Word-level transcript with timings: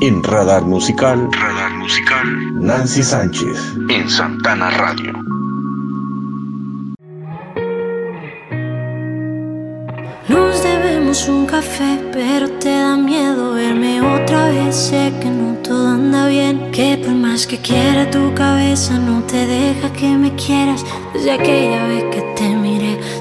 En 0.00 0.22
Radar 0.22 0.64
Musical, 0.64 1.28
Radar 1.32 1.72
Musical, 1.74 2.60
Nancy 2.60 3.02
Sánchez. 3.02 3.74
En 3.88 4.10
Santana 4.10 4.70
Radio. 4.70 5.12
Nos 10.28 10.62
debemos 10.62 11.28
un 11.28 11.46
café, 11.46 12.02
pero 12.12 12.50
te 12.50 12.70
da 12.70 12.96
miedo 12.96 13.54
verme 13.54 14.02
otra 14.02 14.48
vez. 14.48 14.74
Sé 14.74 15.12
que 15.20 15.30
no 15.30 15.54
todo 15.62 15.88
anda 15.88 16.26
bien, 16.26 16.70
que 16.72 16.98
por 16.98 17.14
más 17.14 17.46
que 17.46 17.58
quiera 17.58 18.10
tu 18.10 18.34
cabeza 18.34 18.98
no 18.98 19.22
te 19.22 19.46
deja 19.46 19.92
que 19.92 20.08
me 20.08 20.34
quieras. 20.34 20.84
Desde 21.12 21.32
aquella 21.32 21.86
vez 21.86 22.04
que 22.12 22.20
te 22.36 22.56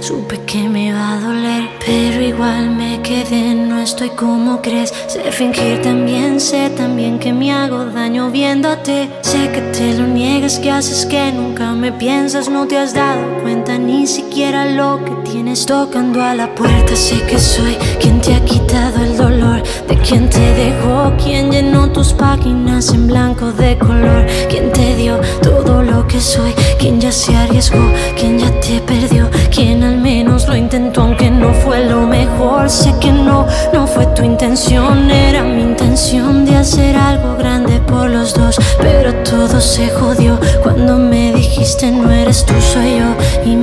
supe 0.03 0.37
que 0.45 0.67
me 0.67 0.91
va 0.91 1.13
a 1.13 1.19
doler, 1.21 1.69
pero 1.85 2.21
igual 2.21 2.71
me 2.71 3.01
quedé, 3.01 3.55
no 3.55 3.79
estoy 3.79 4.09
como 4.09 4.61
crees. 4.61 4.93
Sé 5.07 5.31
fingir 5.31 5.81
también, 5.81 6.41
sé 6.41 6.69
también 6.71 7.19
que 7.19 7.31
me 7.31 7.53
hago 7.53 7.85
daño 7.85 8.29
viéndote. 8.29 9.09
Sé 9.21 9.49
que 9.53 9.61
te 9.61 9.97
lo 9.97 10.05
niegas, 10.05 10.59
que 10.59 10.71
haces 10.71 11.05
que 11.05 11.31
nunca 11.31 11.71
me 11.71 11.93
piensas, 11.93 12.49
no 12.49 12.67
te 12.67 12.77
has 12.77 12.93
dado 12.93 13.23
cuenta 13.43 13.62
ni 13.77 14.07
siquiera 14.07 14.65
lo 14.65 15.03
que 15.03 15.11
tienes 15.29 15.65
tocando 15.65 16.21
a 16.21 16.33
la 16.33 16.53
puerta. 16.53 16.95
Sé 16.95 17.21
que 17.25 17.39
soy 17.39 17.75
quien 17.99 18.21
te 18.21 18.35
ha 18.35 18.43
quitado 18.45 19.03
el 19.03 19.17
dolor, 19.17 19.63
de 19.87 19.97
quien 19.97 20.29
te 20.29 20.39
dejó, 20.39 21.13
quien 21.23 21.51
llenó 21.51 21.89
tus 21.91 22.13
páginas 22.13 22.93
en 22.93 23.07
blanco 23.07 23.51
de 23.51 23.77
color, 23.77 24.25
quien 24.49 24.71
te 24.71 24.95
dio 24.95 25.19
todo 25.41 25.81
lo 25.81 26.07
que 26.07 26.19
soy, 26.19 26.53
quien 26.79 26.99
ya 26.99 27.11
se 27.11 27.35
arriesgó, 27.35 27.83
quien 28.17 28.39
ya 28.39 28.51
te 28.59 28.79
perdió, 28.81 29.29
quien 29.49 29.83
al 29.83 29.97
menos 29.97 30.47
lo 30.47 30.55
intentó 30.55 31.01
aunque 31.01 31.29
no 31.29 31.53
fue 31.53 31.85
lo 31.85 32.01
mejor. 32.07 32.69
Sé 32.69 32.93
que 32.99 33.11
no, 33.11 33.47
no 33.73 33.87
fue 33.87 34.05
tu 34.07 34.23
intención, 34.23 35.09
era 35.09 35.43
mi 35.43 35.61
intención 35.61 36.45
de 36.45 36.57
hacer 36.57 36.95
algo 36.95 37.35
grande 37.37 37.79
por 37.81 38.09
los 38.09 38.33
dos, 38.33 38.57
pero 38.79 39.13
todo 39.23 39.59
se 39.59 39.89
jodió 39.89 40.39
cuando 40.61 40.97
me 40.97 41.33
dijiste 41.33 41.91
no 41.91 42.11
eres 42.11 42.45
tú, 42.45 42.53
soy 42.73 42.99
yo 42.99 43.51
y 43.51 43.55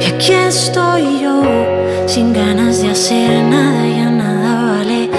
Y 0.00 0.06
aquí 0.06 0.32
estoy 0.32 1.20
yo, 1.20 1.42
sin 2.06 2.32
ganas 2.32 2.80
de 2.80 2.88
hacer 2.90 3.44
nada, 3.44 3.86
ya 3.86 4.08
nada 4.10 4.78
vale, 4.78 5.10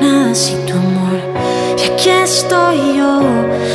nada 0.00 0.32
sin 0.32 0.64
tu 0.64 0.74
amor. 0.74 1.18
Y 1.76 1.82
aquí 1.90 2.10
estoy 2.10 2.98
yo, 2.98 3.20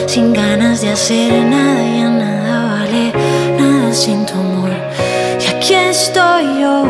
sin 0.06 0.32
ganas 0.32 0.80
de 0.80 0.92
hacer 0.92 1.34
nada, 1.44 1.84
ya 1.84 2.10
nada 2.10 2.78
vale, 2.80 3.12
nada 3.60 3.94
sin 3.94 4.26
tu 4.26 4.36
amor. 4.36 4.72
Y 5.42 5.48
aquí 5.54 5.74
estoy 5.74 6.62
yo, 6.62 6.86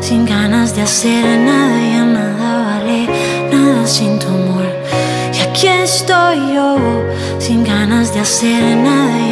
sin 0.00 0.24
ganas 0.24 0.76
de 0.76 0.82
hacer 0.82 1.40
nada, 1.40 1.80
ya 1.92 2.04
nada 2.04 2.78
vale, 2.78 3.08
nada 3.50 3.84
sin 3.84 4.16
tu 4.20 4.28
amor. 4.28 4.66
Y 5.34 5.40
aquí 5.40 5.66
estoy 5.66 6.54
yo, 6.54 6.76
sin 7.40 7.64
ganas 7.64 8.14
de 8.14 8.20
hacer 8.20 8.76
nada, 8.76 9.18
ya 9.28 9.31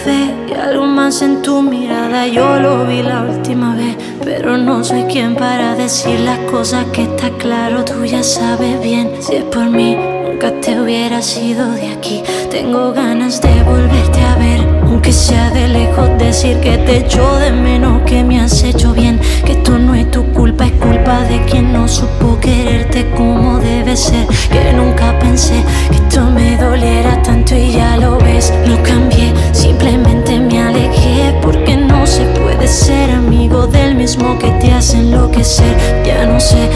café 0.00 0.34
y 0.48 0.54
algo 0.54 0.86
más 0.86 1.20
en 1.22 1.42
tu 1.42 1.62
mirada. 1.62 2.26
Yo 2.26 2.58
lo 2.58 2.86
vi 2.86 3.02
la 3.02 3.22
última 3.22 3.74
vez, 3.74 3.96
pero 4.24 4.56
no 4.56 4.82
soy 4.82 5.04
quien 5.04 5.34
para 5.34 5.74
decir 5.74 6.20
las 6.20 6.38
cosas 6.50 6.86
que 6.92 7.02
está 7.02 7.30
claro. 7.38 7.84
Tú 7.84 8.04
ya 8.04 8.22
sabes 8.22 8.80
bien, 8.82 9.10
si 9.20 9.36
es 9.36 9.44
por 9.44 9.68
mí, 9.68 9.96
nunca 9.96 10.52
te 10.60 10.80
hubiera 10.80 11.20
sido 11.20 11.70
de 11.72 11.88
aquí. 11.92 12.22
Tengo 12.50 12.92
ganas 12.92 13.40
de 13.40 13.62
volverte 13.64 14.20
a 14.20 14.36
ver, 14.36 14.60
aunque 14.84 15.12
sea 15.12 15.50
de 15.50 15.68
lejos. 15.68 16.08
Decir 16.18 16.58
que 16.60 16.78
te 16.78 16.98
echo 16.98 17.36
de 17.36 17.52
menos, 17.52 18.02
que 18.02 18.24
me 18.24 18.40
has 18.40 18.62
hecho 18.62 18.92
bien. 18.92 19.20
Que 19.44 19.52
esto 19.52 19.78
no 19.78 19.94
es 19.94 20.10
tu 20.10 20.24
es 20.62 20.72
culpa 20.72 21.22
de 21.24 21.42
quien 21.46 21.72
no 21.72 21.88
supo 21.88 22.38
quererte 22.40 23.10
como 23.16 23.58
debe 23.58 23.96
ser. 23.96 24.26
Que 24.50 24.72
nunca 24.72 25.18
pensé 25.18 25.62
que 25.90 25.96
esto 25.96 26.24
me 26.30 26.56
doliera 26.56 27.22
tanto 27.22 27.54
y 27.54 27.72
ya 27.72 27.96
lo 27.96 28.18
ves. 28.18 28.52
No 28.66 28.82
cambié, 28.82 29.32
simplemente 29.52 30.38
me 30.38 30.60
alejé 30.62 31.34
porque 31.42 31.76
no 31.76 32.06
se 32.06 32.24
puede 32.40 32.66
ser 32.68 33.10
amigo 33.10 33.66
del 33.66 33.94
mismo 33.94 34.38
que 34.38 34.50
te 34.60 34.72
hace 34.72 34.98
enloquecer. 34.98 35.76
Ya 36.04 36.26
no 36.26 36.38
sé 36.40 36.68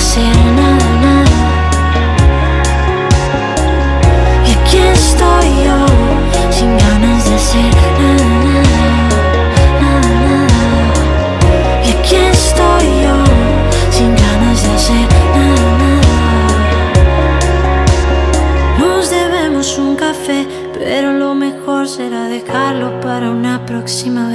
hacer 0.00 0.36
nada, 0.60 0.88
nada. 1.06 1.38
Y 4.46 4.50
aquí 4.56 4.78
estoy 4.98 5.48
yo, 5.66 5.78
sin 6.56 6.70
ganas 6.84 7.20
de 7.28 7.34
hacer 7.40 7.72
nada, 8.00 8.62
nada. 9.82 10.36
Y 11.86 11.88
aquí 11.96 12.16
estoy 12.38 12.86
yo, 13.04 13.16
sin 13.96 14.10
ganas 14.24 14.58
de 14.64 14.70
hacer 14.78 15.06
nada, 15.36 15.68
nada. 15.82 16.12
Nos 18.78 19.10
debemos 19.10 19.66
un 19.78 19.96
café, 19.96 20.40
pero 20.78 21.12
lo 21.12 21.34
mejor 21.34 21.86
será 21.86 22.22
dejarlo 22.24 23.00
para 23.00 23.30
una 23.30 23.66
próxima 23.66 24.22
vez. 24.28 24.29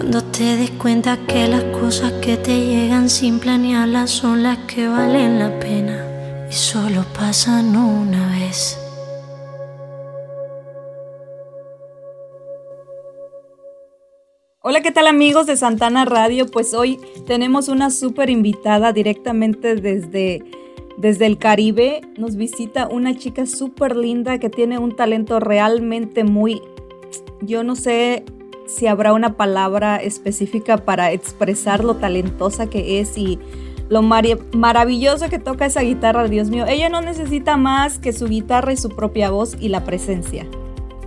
Cuando 0.00 0.24
te 0.24 0.56
des 0.56 0.70
cuenta 0.70 1.18
que 1.26 1.46
las 1.46 1.62
cosas 1.78 2.10
que 2.22 2.38
te 2.38 2.58
llegan 2.58 3.10
sin 3.10 3.38
planearlas 3.38 4.08
son 4.08 4.42
las 4.42 4.56
que 4.60 4.88
valen 4.88 5.38
la 5.38 5.60
pena 5.60 6.46
y 6.48 6.54
solo 6.54 7.04
pasan 7.14 7.76
una 7.76 8.26
vez. 8.30 8.78
Hola, 14.62 14.80
¿qué 14.80 14.90
tal 14.90 15.06
amigos 15.06 15.44
de 15.44 15.58
Santana 15.58 16.06
Radio? 16.06 16.46
Pues 16.46 16.72
hoy 16.72 16.98
tenemos 17.26 17.68
una 17.68 17.90
súper 17.90 18.30
invitada 18.30 18.94
directamente 18.94 19.76
desde, 19.76 20.42
desde 20.96 21.26
el 21.26 21.36
Caribe. 21.36 22.00
Nos 22.16 22.36
visita 22.36 22.88
una 22.88 23.18
chica 23.18 23.44
súper 23.44 23.94
linda 23.96 24.38
que 24.38 24.48
tiene 24.48 24.78
un 24.78 24.96
talento 24.96 25.40
realmente 25.40 26.24
muy... 26.24 26.62
Yo 27.42 27.64
no 27.64 27.76
sé 27.76 28.24
si 28.74 28.86
habrá 28.86 29.12
una 29.12 29.34
palabra 29.34 29.96
específica 29.96 30.78
para 30.78 31.12
expresar 31.12 31.84
lo 31.84 31.96
talentosa 31.96 32.68
que 32.68 33.00
es 33.00 33.18
y 33.18 33.38
lo 33.88 34.02
mari- 34.02 34.38
maravilloso 34.52 35.28
que 35.28 35.38
toca 35.38 35.66
esa 35.66 35.82
guitarra, 35.82 36.28
Dios 36.28 36.48
mío. 36.50 36.64
Ella 36.68 36.88
no 36.88 37.00
necesita 37.00 37.56
más 37.56 37.98
que 37.98 38.12
su 38.12 38.26
guitarra 38.26 38.72
y 38.72 38.76
su 38.76 38.90
propia 38.90 39.30
voz 39.30 39.56
y 39.60 39.68
la 39.68 39.84
presencia. 39.84 40.46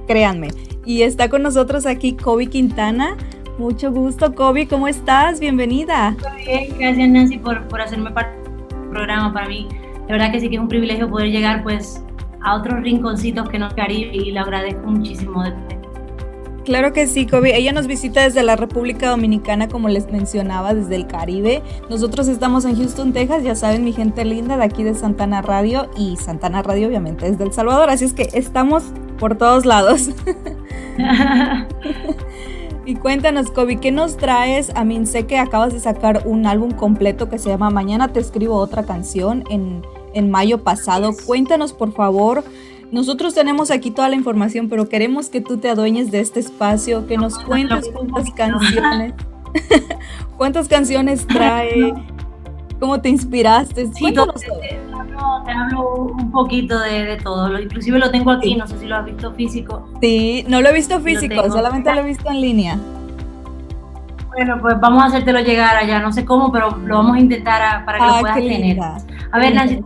Créanme. 0.08 0.50
Y 0.86 1.04
está 1.04 1.30
con 1.30 1.44
nosotros 1.44 1.86
aquí 1.86 2.14
Kobe 2.14 2.48
Quintana. 2.48 3.16
Mucho 3.58 3.92
gusto, 3.92 4.36
Kobe. 4.36 4.68
¿Cómo 4.68 4.88
estás? 4.90 5.40
Bienvenida. 5.40 6.18
Muy 6.34 6.44
bien, 6.44 6.76
gracias 6.78 7.10
Nancy 7.10 7.38
por, 7.38 7.68
por 7.70 7.80
hacerme 7.80 8.12
parte 8.12 8.36
del 8.50 8.90
programa. 8.90 9.32
Para 9.32 9.48
mí, 9.48 9.70
de 10.06 10.12
verdad 10.12 10.32
que 10.32 10.42
sí 10.42 10.50
que 10.50 10.56
es 10.56 10.62
un 10.62 10.68
privilegio 10.68 11.10
poder 11.10 11.30
llegar 11.30 11.64
pues 11.64 12.04
a 12.42 12.56
otros 12.56 12.82
rinconcitos 12.82 13.48
que 13.48 13.58
nos 13.58 13.74
Caribe 13.74 14.14
y 14.14 14.32
lo 14.32 14.42
agradezco 14.42 14.86
muchísimo. 14.88 15.42
De, 15.44 15.54
Claro 16.66 16.94
que 16.94 17.08
sí, 17.08 17.28
Kobe. 17.28 17.58
Ella 17.58 17.74
nos 17.74 17.88
visita 17.88 18.22
desde 18.22 18.42
la 18.42 18.56
República 18.56 19.10
Dominicana, 19.10 19.68
como 19.68 19.90
les 19.90 20.10
mencionaba, 20.10 20.74
desde 20.74 20.96
el 20.96 21.08
Caribe. 21.08 21.62
Nosotros 21.90 22.30
estamos 22.30 22.64
en 22.64 22.78
Houston, 22.78 23.12
Texas, 23.12 23.44
ya 23.44 23.56
saben, 23.56 23.84
mi 23.84 23.92
gente 23.92 24.24
linda 24.24 24.56
de 24.56 24.64
aquí 24.64 24.84
de 24.84 24.96
Santana 24.96 25.42
Radio 25.42 25.90
y 25.98 26.16
Santana 26.16 26.64
Radio 26.64 26.88
obviamente 26.88 27.28
es 27.28 27.38
del 27.38 27.52
Salvador, 27.52 27.90
así 27.90 28.06
es 28.06 28.14
que 28.14 28.30
estamos 28.34 28.84
por 29.20 29.38
todos 29.38 29.66
lados. 29.66 30.10
y 32.86 32.96
cuéntanos, 32.96 33.52
Kobe, 33.52 33.78
¿qué 33.78 33.92
nos 33.92 34.16
traes? 34.16 34.72
A 34.76 34.86
mí 34.86 35.06
sé 35.06 35.26
que 35.26 35.38
acabas 35.38 35.74
de 35.74 35.82
sacar 35.82 36.24
un 36.26 36.46
álbum 36.46 36.72
completo 36.72 37.30
que 37.30 37.40
se 37.40 37.50
llama 37.50 37.72
Mañana 37.72 38.14
te 38.14 38.22
escribo 38.22 38.56
otra 38.56 38.84
canción 38.84 39.44
en, 39.50 39.86
en 40.14 40.32
mayo 40.32 40.64
pasado. 40.64 41.12
Cuéntanos, 41.26 41.74
por 41.74 41.92
favor. 41.92 42.44
Nosotros 42.92 43.34
tenemos 43.34 43.72
aquí 43.72 43.92
toda 43.92 44.10
la 44.10 44.16
información, 44.16 44.70
pero 44.70 44.88
queremos 44.88 45.30
que 45.30 45.42
tú 45.42 45.58
te 45.58 45.70
adueñes 45.70 46.12
de 46.12 46.20
este 46.20 46.40
espacio, 46.40 47.08
que 47.08 47.18
nos 47.18 47.40
cuentes 47.40 47.90
cuántas 47.94 48.32
canciones, 48.32 49.14
cuántas 50.38 50.68
canciones 50.68 51.26
trae, 51.26 51.94
cómo 52.80 53.02
te 53.02 53.10
inspiraste. 53.10 53.88
Sí, 53.94 54.14
te 55.46 55.52
hablo 55.52 56.14
un 56.18 56.32
poquito 56.32 56.80
de, 56.80 57.18
todo. 57.18 57.60
Inclusive 57.60 58.00
lo 58.00 58.12
tengo 58.12 58.32
aquí, 58.32 58.56
no 58.56 58.68
sé 58.68 58.78
si 58.78 58.86
lo 58.86 58.98
has 58.98 59.06
visto 59.06 59.34
físico. 59.34 59.90
Sí, 60.02 60.46
no 60.48 60.62
lo 60.62 60.70
he 60.70 60.74
visto 60.74 61.00
físico, 61.00 61.50
solamente 61.50 61.94
lo 61.94 62.02
he 62.02 62.06
visto 62.06 62.30
en 62.30 62.42
línea. 62.42 62.80
Bueno, 64.28 64.58
pues 64.60 64.80
vamos 64.80 65.04
a 65.04 65.06
hacértelo 65.08 65.42
llegar 65.42 65.76
allá, 65.76 66.00
no 66.00 66.12
sé 66.12 66.26
cómo, 66.26 66.52
pero 66.52 66.76
lo 66.78 66.98
vamos 66.98 67.18
a 67.18 67.20
intentar 67.20 67.86
para 67.86 68.00
que 68.00 68.04
lo 68.04 68.12
ah, 68.12 68.20
puedas 68.20 68.38
tener. 68.38 68.80
A 68.82 69.40
ver, 69.40 69.54
Nancy, 69.54 69.80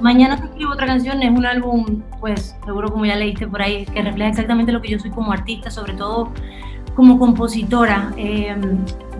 mañana 0.00 0.36
te 0.36 0.46
escribo 0.46 0.72
otra 0.72 0.86
canción, 0.86 1.22
es 1.22 1.30
un 1.30 1.46
álbum, 1.46 2.02
pues 2.20 2.56
seguro 2.64 2.90
como 2.90 3.06
ya 3.06 3.16
leíste 3.16 3.46
por 3.46 3.62
ahí, 3.62 3.84
que 3.86 4.02
refleja 4.02 4.30
exactamente 4.30 4.72
lo 4.72 4.80
que 4.80 4.88
yo 4.88 4.98
soy 4.98 5.10
como 5.10 5.32
artista, 5.32 5.70
sobre 5.70 5.94
todo 5.94 6.32
como 6.94 7.18
compositora. 7.18 8.12
Eh, 8.16 8.56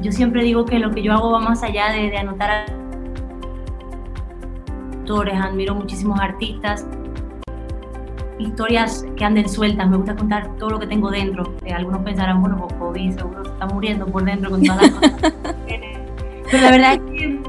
yo 0.03 0.12
siempre 0.12 0.43
digo 0.43 0.65
que 0.65 0.79
lo 0.79 0.91
que 0.91 1.03
yo 1.03 1.12
hago 1.12 1.31
va 1.32 1.41
más 1.41 1.62
allá 1.62 1.93
de, 1.93 2.17
anotar 2.17 2.67
admiro 5.43 5.75
muchísimos 5.75 6.21
artistas, 6.21 6.87
historias 8.38 9.05
que 9.17 9.25
anden 9.25 9.49
sueltas, 9.49 9.88
me 9.91 9.97
gusta 9.97 10.15
contar 10.15 10.56
todo 10.56 10.71
lo 10.71 10.79
que 10.79 10.87
tengo 10.87 11.11
dentro. 11.11 11.55
Eh, 11.65 11.73
algunos 11.73 12.03
pensarán, 12.03 12.41
bueno, 12.41 12.56
pues 12.59 12.73
COVID 12.75 13.17
seguro 13.17 13.44
se 13.44 13.50
está 13.50 13.67
muriendo 13.67 14.06
por 14.06 14.25
dentro 14.25 14.50
con 14.50 14.62
todas 14.62 14.82
las 14.82 14.91
cosas. 14.93 15.35
Pero 15.67 16.62
la 16.62 16.71
verdad 16.71 16.94
es 16.94 17.00
que 17.00 17.41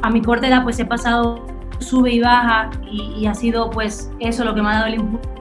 a 0.00 0.10
mi 0.10 0.22
corta 0.22 0.48
edad 0.48 0.62
pues 0.62 0.78
he 0.78 0.86
pasado 0.86 1.53
sube 1.84 2.12
y 2.12 2.20
baja 2.20 2.70
y, 2.90 3.26
ha 3.26 3.34
sido 3.34 3.70
pues 3.70 4.10
eso 4.20 4.44
lo 4.44 4.54
que 4.54 4.62
me 4.62 4.68
ha 4.70 4.74
dado 4.74 4.86
el 4.86 4.94
impulso 4.94 5.34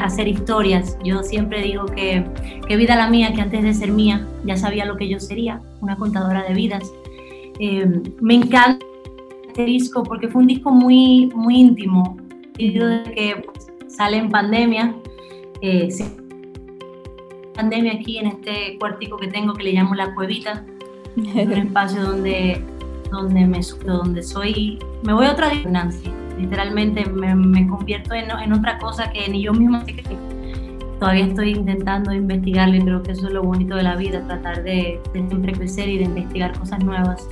hacer 0.00 0.28
historias. 0.28 0.98
Yo 1.04 1.22
siempre 1.22 1.62
digo 1.62 1.86
que, 1.86 2.24
que 2.66 2.76
vida 2.76 2.96
la 2.96 3.08
mía, 3.08 3.32
que 3.32 3.40
antes 3.40 3.62
de 3.62 3.74
ser 3.74 3.92
mía 3.92 4.26
ya 4.44 4.56
sabía 4.56 4.84
lo 4.84 4.96
que 4.96 5.08
yo 5.08 5.20
sería, 5.20 5.60
una 5.80 5.96
contadora 5.96 6.42
de 6.42 6.54
vidas. 6.54 6.92
Eh, 7.60 7.86
me 8.20 8.34
encanta 8.34 8.84
este 9.48 9.64
disco 9.64 10.02
porque 10.02 10.28
fue 10.28 10.42
un 10.42 10.48
disco 10.48 10.70
muy, 10.70 11.30
muy 11.34 11.56
íntimo. 11.56 12.16
de 12.56 13.02
que 13.14 13.42
pues, 13.44 13.66
sale 13.88 14.18
en 14.18 14.30
pandemia, 14.30 14.94
eh, 15.60 15.88
pandemia 17.54 17.94
aquí 17.94 18.18
en 18.18 18.26
este 18.28 18.76
cuartico 18.78 19.16
que 19.16 19.28
tengo 19.28 19.54
que 19.54 19.64
le 19.64 19.72
llamo 19.72 19.94
La 19.94 20.14
Cuevita, 20.14 20.64
un 21.16 21.26
espacio 21.52 22.02
donde, 22.02 22.62
donde, 23.10 23.46
me, 23.46 23.60
donde 23.84 24.22
soy, 24.22 24.78
me 25.02 25.12
voy 25.12 25.26
a 25.26 25.32
otra 25.32 25.50
distancia, 25.50 26.10
literalmente 26.38 27.04
me, 27.06 27.34
me 27.34 27.66
convierto 27.66 28.14
en, 28.14 28.30
en, 28.30 28.52
otra 28.52 28.78
cosa 28.78 29.10
que 29.10 29.28
ni 29.28 29.42
yo 29.42 29.52
misma 29.52 29.84
sé 29.84 29.94
que 29.94 30.04
todavía 30.98 31.26
estoy 31.26 31.50
intentando 31.50 32.12
investigarlo 32.12 32.76
y 32.76 32.80
creo 32.80 33.02
que 33.02 33.12
eso 33.12 33.28
es 33.28 33.32
lo 33.32 33.42
bonito 33.42 33.76
de 33.76 33.82
la 33.82 33.96
vida, 33.96 34.22
tratar 34.26 34.62
de, 34.62 35.00
siempre 35.12 35.52
crecer 35.52 35.88
y 35.88 35.98
de 35.98 36.04
investigar 36.04 36.58
cosas 36.58 36.84
nuevas. 36.84 37.28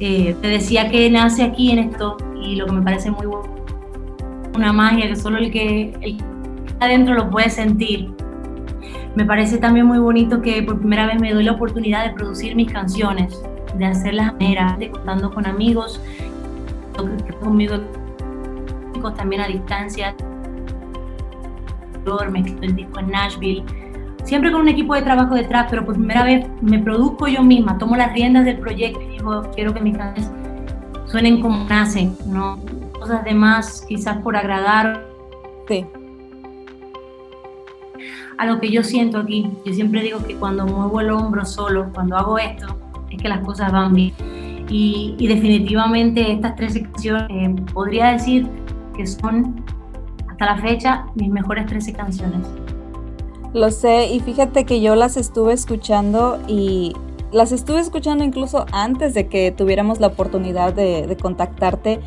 Eh, 0.00 0.34
te 0.40 0.48
decía 0.48 0.90
que 0.90 1.08
nace 1.10 1.42
aquí 1.42 1.70
en 1.70 1.78
esto 1.78 2.16
y 2.40 2.56
lo 2.56 2.66
que 2.66 2.72
me 2.72 2.82
parece 2.82 3.10
muy 3.10 3.26
bueno, 3.26 3.54
una 4.54 4.72
magia 4.72 5.08
que 5.08 5.16
solo 5.16 5.38
el 5.38 5.50
que, 5.50 5.94
el 6.00 6.16
está 6.66 6.86
adentro 6.86 7.14
lo 7.14 7.30
puede 7.30 7.50
sentir. 7.50 8.10
Me 9.14 9.24
parece 9.26 9.58
también 9.58 9.86
muy 9.86 9.98
bonito 9.98 10.40
que 10.40 10.62
por 10.62 10.78
primera 10.78 11.06
vez 11.06 11.20
me 11.20 11.32
doy 11.32 11.44
la 11.44 11.52
oportunidad 11.52 12.06
de 12.06 12.14
producir 12.14 12.56
mis 12.56 12.72
canciones, 12.72 13.42
de 13.74 13.86
hacerlas 13.86 14.28
a 14.28 14.32
manera, 14.32 14.76
de 14.78 14.90
contando 14.90 15.32
con 15.32 15.46
amigos, 15.46 16.00
conmigo 17.40 17.78
también 19.16 19.42
a 19.42 19.48
distancia, 19.48 20.14
mezclo 22.30 22.62
el 22.62 22.76
disco 22.76 23.00
en 23.00 23.10
Nashville, 23.10 23.64
siempre 24.24 24.52
con 24.52 24.60
un 24.62 24.68
equipo 24.68 24.94
de 24.94 25.02
trabajo 25.02 25.34
detrás, 25.34 25.66
pero 25.70 25.84
por 25.84 25.94
primera 25.94 26.24
vez 26.24 26.46
me 26.60 26.78
produzco 26.78 27.26
yo 27.26 27.42
misma, 27.42 27.78
tomo 27.78 27.96
las 27.96 28.12
riendas 28.12 28.44
del 28.44 28.58
proyecto 28.58 29.00
y 29.02 29.08
digo, 29.08 29.42
quiero 29.54 29.72
que 29.74 29.80
mis 29.80 29.96
canciones 29.96 30.30
suenen 31.06 31.40
como 31.40 31.64
nacen, 31.64 32.16
no 32.26 32.58
cosas 32.98 33.24
de 33.24 33.34
más 33.34 33.84
quizás 33.88 34.18
por 34.18 34.36
agradar. 34.36 35.04
Sí. 35.66 35.84
A 38.38 38.46
lo 38.46 38.60
que 38.60 38.70
yo 38.70 38.82
siento 38.82 39.18
aquí, 39.18 39.50
yo 39.64 39.74
siempre 39.74 40.02
digo 40.02 40.24
que 40.24 40.36
cuando 40.36 40.66
muevo 40.66 41.00
el 41.00 41.10
hombro 41.10 41.44
solo, 41.44 41.90
cuando 41.92 42.16
hago 42.16 42.38
esto, 42.38 42.76
es 43.12 43.22
que 43.22 43.28
las 43.28 43.40
cosas 43.44 43.72
van 43.72 43.94
bien. 43.94 44.12
Y, 44.68 45.26
definitivamente 45.26 46.32
estas 46.32 46.56
tres 46.56 46.78
canciones 46.78 47.28
eh, 47.30 47.54
podría 47.74 48.12
decir 48.12 48.48
que 48.96 49.06
son 49.06 49.62
la 50.44 50.56
fecha 50.56 51.06
mis 51.14 51.30
mejores 51.30 51.66
13 51.66 51.92
canciones. 51.92 52.46
Lo 53.52 53.70
sé, 53.70 54.06
y 54.06 54.20
fíjate 54.20 54.64
que 54.64 54.80
yo 54.80 54.94
las 54.94 55.16
estuve 55.16 55.52
escuchando 55.52 56.40
y 56.48 56.94
las 57.32 57.52
estuve 57.52 57.80
escuchando 57.80 58.24
incluso 58.24 58.66
antes 58.72 59.14
de 59.14 59.26
que 59.26 59.52
tuviéramos 59.52 60.00
la 60.00 60.08
oportunidad 60.08 60.72
de, 60.72 61.16
contactarte. 61.20 62.00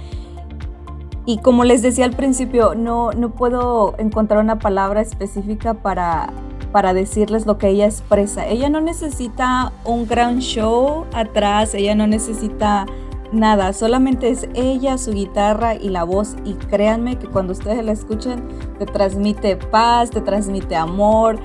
Y 1.28 1.40
como 1.40 1.63
les 1.63 1.81
decía 1.81 2.06
al 2.06 2.12
principio, 2.12 2.75
no, 2.75 3.12
no 3.12 3.31
puedo 3.31 3.96
encontrar 3.98 4.40
una 4.44 4.60
palabra 4.60 5.02
específica 5.02 5.74
para, 5.74 6.31
para 6.75 6.94
decirles 6.94 7.45
lo 7.45 7.57
que 7.57 7.69
ella 7.69 7.86
expresa. 7.86 8.45
Ella 8.45 8.68
no 8.68 8.81
necesita 8.81 9.72
un 9.86 10.06
gran 10.06 10.39
show 10.39 11.06
atrás, 11.13 11.74
ella 11.74 11.95
no 11.95 12.06
necesita 12.06 12.86
nada, 13.31 13.72
solamente 13.72 14.27
es 14.27 14.50
ella, 14.56 14.98
su 14.98 15.13
guitarra 15.13 15.75
y 15.75 15.88
la 15.88 16.04
voz 16.04 16.36
y 16.44 16.56
créanme 16.56 17.18
que 17.18 17.27
cuando 17.27 17.54
ustedes 17.54 17.86
la 17.86 17.94
escuchen 17.94 18.44
te 18.77 18.86
transmite 18.86 19.56
paz, 19.56 20.10
te 20.10 20.19
transmite 20.19 20.75
amor. 20.75 21.39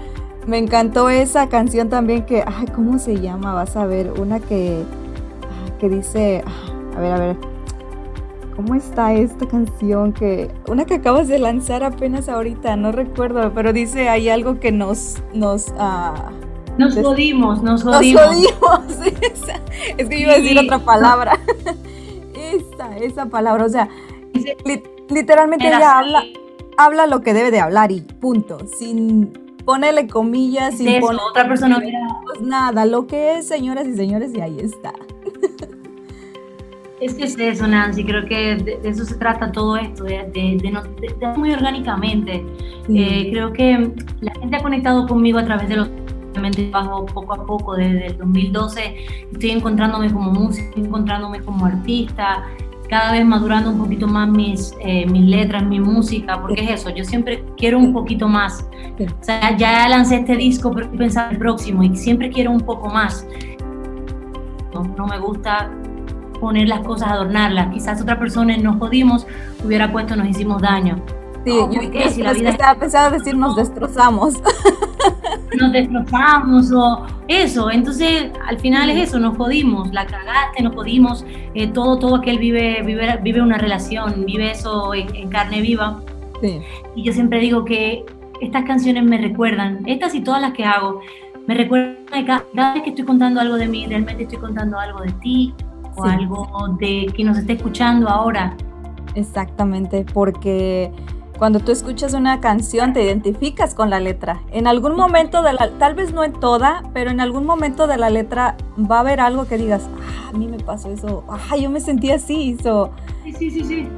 Me 0.49 0.59
encantó 0.59 1.09
esa 1.09 1.49
canción 1.49 1.89
también 1.91 2.27
que, 2.27 2.43
ay, 2.45 2.67
¿cómo 2.75 2.99
se 2.99 3.21
llama? 3.21 3.55
Vas 3.55 3.77
a 3.77 3.87
ver, 3.87 4.11
una 4.21 4.41
que, 4.41 4.83
ah, 5.45 5.79
que 5.79 5.89
dice, 5.89 6.43
ah, 6.45 6.97
a 6.97 7.01
ver, 7.01 7.13
a 7.13 7.19
ver, 7.21 7.37
¿cómo 8.61 8.75
está 8.75 9.15
esta 9.15 9.47
canción? 9.47 10.13
Que, 10.13 10.51
una 10.69 10.85
que 10.85 10.95
acabas 10.95 11.29
de 11.29 11.39
lanzar 11.39 11.83
apenas 11.83 12.29
ahorita, 12.29 12.77
no 12.77 12.93
recuerdo, 12.93 13.53
pero 13.55 13.73
dice, 13.73 14.09
hay 14.09 14.29
algo 14.29 14.61
que 14.61 14.71
nos, 14.71 15.17
nos, 15.33 15.69
uh, 15.69 16.31
nos 16.77 16.95
jodimos, 16.95 17.63
nos 17.63 17.83
jodimos. 17.83 18.23
Nos 18.27 18.97
jodimos. 18.99 19.23
es 19.97 20.09
que 20.09 20.21
yo 20.21 20.27
iba 20.27 20.33
a 20.33 20.37
decir 20.37 20.59
otra 20.59 20.79
palabra. 20.81 21.39
esa, 22.35 22.97
esa 22.99 23.27
palabra. 23.27 23.65
O 23.65 23.69
sea, 23.69 23.89
literalmente 25.09 25.67
ella 25.67 25.99
habla, 25.99 26.23
habla 26.77 27.07
lo 27.07 27.23
que 27.23 27.33
debe 27.33 27.51
de 27.51 27.61
hablar 27.61 27.93
y 27.93 28.03
punto. 28.03 28.59
Sin 28.67 29.33
ponerle 29.65 30.07
comillas, 30.07 30.77
sin 30.77 31.01
poner 31.01 31.21
otra 31.31 31.49
persona. 31.49 31.83
Pues 32.25 32.43
nada, 32.43 32.85
lo 32.85 33.07
que 33.07 33.39
es, 33.39 33.49
señoras 33.49 33.87
y 33.87 33.95
señores, 33.95 34.33
y 34.35 34.41
ahí 34.41 34.59
está. 34.61 34.93
Es 37.01 37.15
que 37.15 37.25
es 37.25 37.39
eso, 37.39 37.67
Nancy, 37.67 38.05
creo 38.05 38.27
que 38.27 38.57
de, 38.57 38.81
eso 38.85 39.05
se 39.07 39.15
trata 39.15 39.51
todo 39.51 39.77
esto, 39.77 40.05
de, 40.05 40.25
de, 40.33 41.33
muy 41.37 41.53
orgánicamente. 41.53 42.45
Eh, 42.89 43.31
creo 43.31 43.53
que 43.53 43.91
la 44.21 44.33
gente 44.35 44.57
ha 44.57 44.63
conectado 44.63 45.07
conmigo 45.07 45.39
a 45.39 45.45
través 45.45 45.69
de 45.69 45.77
los 45.77 45.89
bajo 46.71 47.07
poco 47.07 47.35
a 47.35 47.45
poco 47.45 47.75
desde 47.75 48.07
el 48.07 48.19
2012 48.19 48.97
estoy 49.33 49.51
encontrándome 49.51 50.13
como 50.13 50.31
músico, 50.31 50.79
encontrándome 50.79 51.41
como 51.41 51.67
artista, 51.67 52.45
cada 52.89 53.13
vez 53.13 53.25
madurando 53.25 53.71
un 53.71 53.79
poquito 53.79 54.07
más 54.07 54.29
mis, 54.29 54.75
eh, 54.81 55.07
mis 55.07 55.25
letras, 55.25 55.65
mi 55.65 55.81
música, 55.81 56.41
porque 56.41 56.63
es 56.63 56.81
eso, 56.81 56.91
yo 56.91 57.05
siempre 57.05 57.45
quiero 57.57 57.79
un 57.79 57.93
poquito 57.93 58.29
más. 58.29 58.65
O 58.99 59.25
sea, 59.25 59.57
ya 59.57 59.89
lancé 59.89 60.17
este 60.17 60.37
disco, 60.37 60.73
pero 60.73 60.91
pensar 60.91 61.33
el 61.33 61.39
próximo 61.39 61.83
y 61.83 61.97
siempre 61.97 62.31
quiero 62.31 62.51
un 62.51 62.61
poco 62.61 62.89
más. 62.89 63.27
No, 64.75 64.83
no 64.97 65.07
me 65.07 65.19
gusta 65.19 65.71
poner 66.41 66.69
las 66.69 66.81
cosas, 66.81 67.11
adornarlas. 67.11 67.73
Quizás 67.73 68.01
otra 68.01 68.19
persona 68.19 68.57
nos 68.57 68.79
jodimos, 68.79 69.27
hubiera 69.65 69.93
puesto 69.93 70.17
nos 70.17 70.27
hicimos 70.27 70.61
daño. 70.63 70.97
Sí, 71.45 71.53
yo 71.53 72.11
si 72.11 72.23
la 72.23 72.33
vida 72.33 72.51
estaba 72.51 72.79
pensando 72.79 73.17
decir 73.17 73.37
nos 73.37 73.57
destrozamos. 73.57 74.35
Nos 75.59 75.73
destrozamos 75.73 76.71
o 76.73 77.07
eso. 77.27 77.71
Entonces, 77.71 78.31
al 78.47 78.59
final 78.61 78.89
es 78.91 79.09
eso, 79.09 79.19
nos 79.19 79.37
jodimos, 79.37 79.93
la 79.93 80.07
cagaste, 80.07 80.63
nos 80.63 80.75
jodimos. 80.75 81.25
Eh, 81.55 81.67
todo, 81.67 81.99
todo 81.99 82.17
aquel 82.17 82.39
vive, 82.39 82.83
vive, 82.83 83.19
vive 83.21 83.43
una 83.43 83.59
relación, 83.59 84.25
vive 84.27 84.53
eso 84.53 84.95
en, 84.95 85.29
carne 85.29 85.61
viva. 85.61 86.01
Sí. 86.41 86.61
Y 86.95 87.03
yo 87.03 87.13
siempre 87.13 87.41
digo 87.41 87.65
que 87.65 88.05
estas 88.41 88.65
canciones 88.65 89.03
me 89.03 89.19
recuerdan, 89.19 89.83
estas 89.87 90.15
y 90.15 90.21
todas 90.21 90.41
las 90.41 90.53
que 90.53 90.65
hago, 90.65 91.01
me 91.49 91.55
recuerdan 91.55 91.97
que 92.13 92.25
cada, 92.25 92.75
vez 92.75 92.83
que 92.85 92.91
estoy 92.91 93.05
contando 93.05 93.41
algo 93.41 93.57
de 93.57 93.67
mí, 93.67 93.87
realmente 93.87 94.23
estoy 94.23 94.39
contando 94.39 94.79
algo 94.79 95.01
de 95.01 95.13
ti 95.15 95.53
o 96.01 96.05
algo 96.05 96.77
de 96.79 97.07
que 97.15 97.25
nos 97.25 97.39
esté 97.39 97.55
escuchando 97.55 98.09
ahora. 98.09 98.57
Exactamente, 99.15 100.05
porque 100.13 100.93
cuando 101.39 101.59
tú 101.61 101.73
escuchas 101.73 102.13
una 102.13 102.41
canción 102.41 102.93
te 102.93 103.03
identificas 103.03 103.75
con 103.75 103.89
la 103.91 103.99
letra. 103.99 104.43
En 104.53 104.67
algún 104.67 104.95
momento 104.95 105.43
de 105.43 105.55
la, 105.55 105.71
tal 105.79 105.95
vez 105.95 106.13
no 106.13 106.23
en 106.23 106.33
toda, 106.35 106.83
pero 106.93 107.11
en 107.11 107.21
algún 107.21 107.47
momento 107.47 107.87
de 107.87 107.97
la 107.97 108.11
letra 108.11 108.57
va 108.79 108.99
a 108.99 109.01
haber 109.01 109.21
algo 109.21 109.47
que 109.47 109.57
digas, 109.57 109.89
ah, 110.03 110.31
a 110.35 110.39
mí 110.39 110.47
me 110.47 110.59
pasó 110.59 110.91
eso, 110.91 111.25
ah, 111.29 111.57
yo 111.57 111.71
me 111.71 111.81
sentí 111.81 112.11
así. 112.11 112.57
sí, 113.25 113.33
sí, 113.33 113.51
sí, 113.51 113.65
sí. 113.65 113.89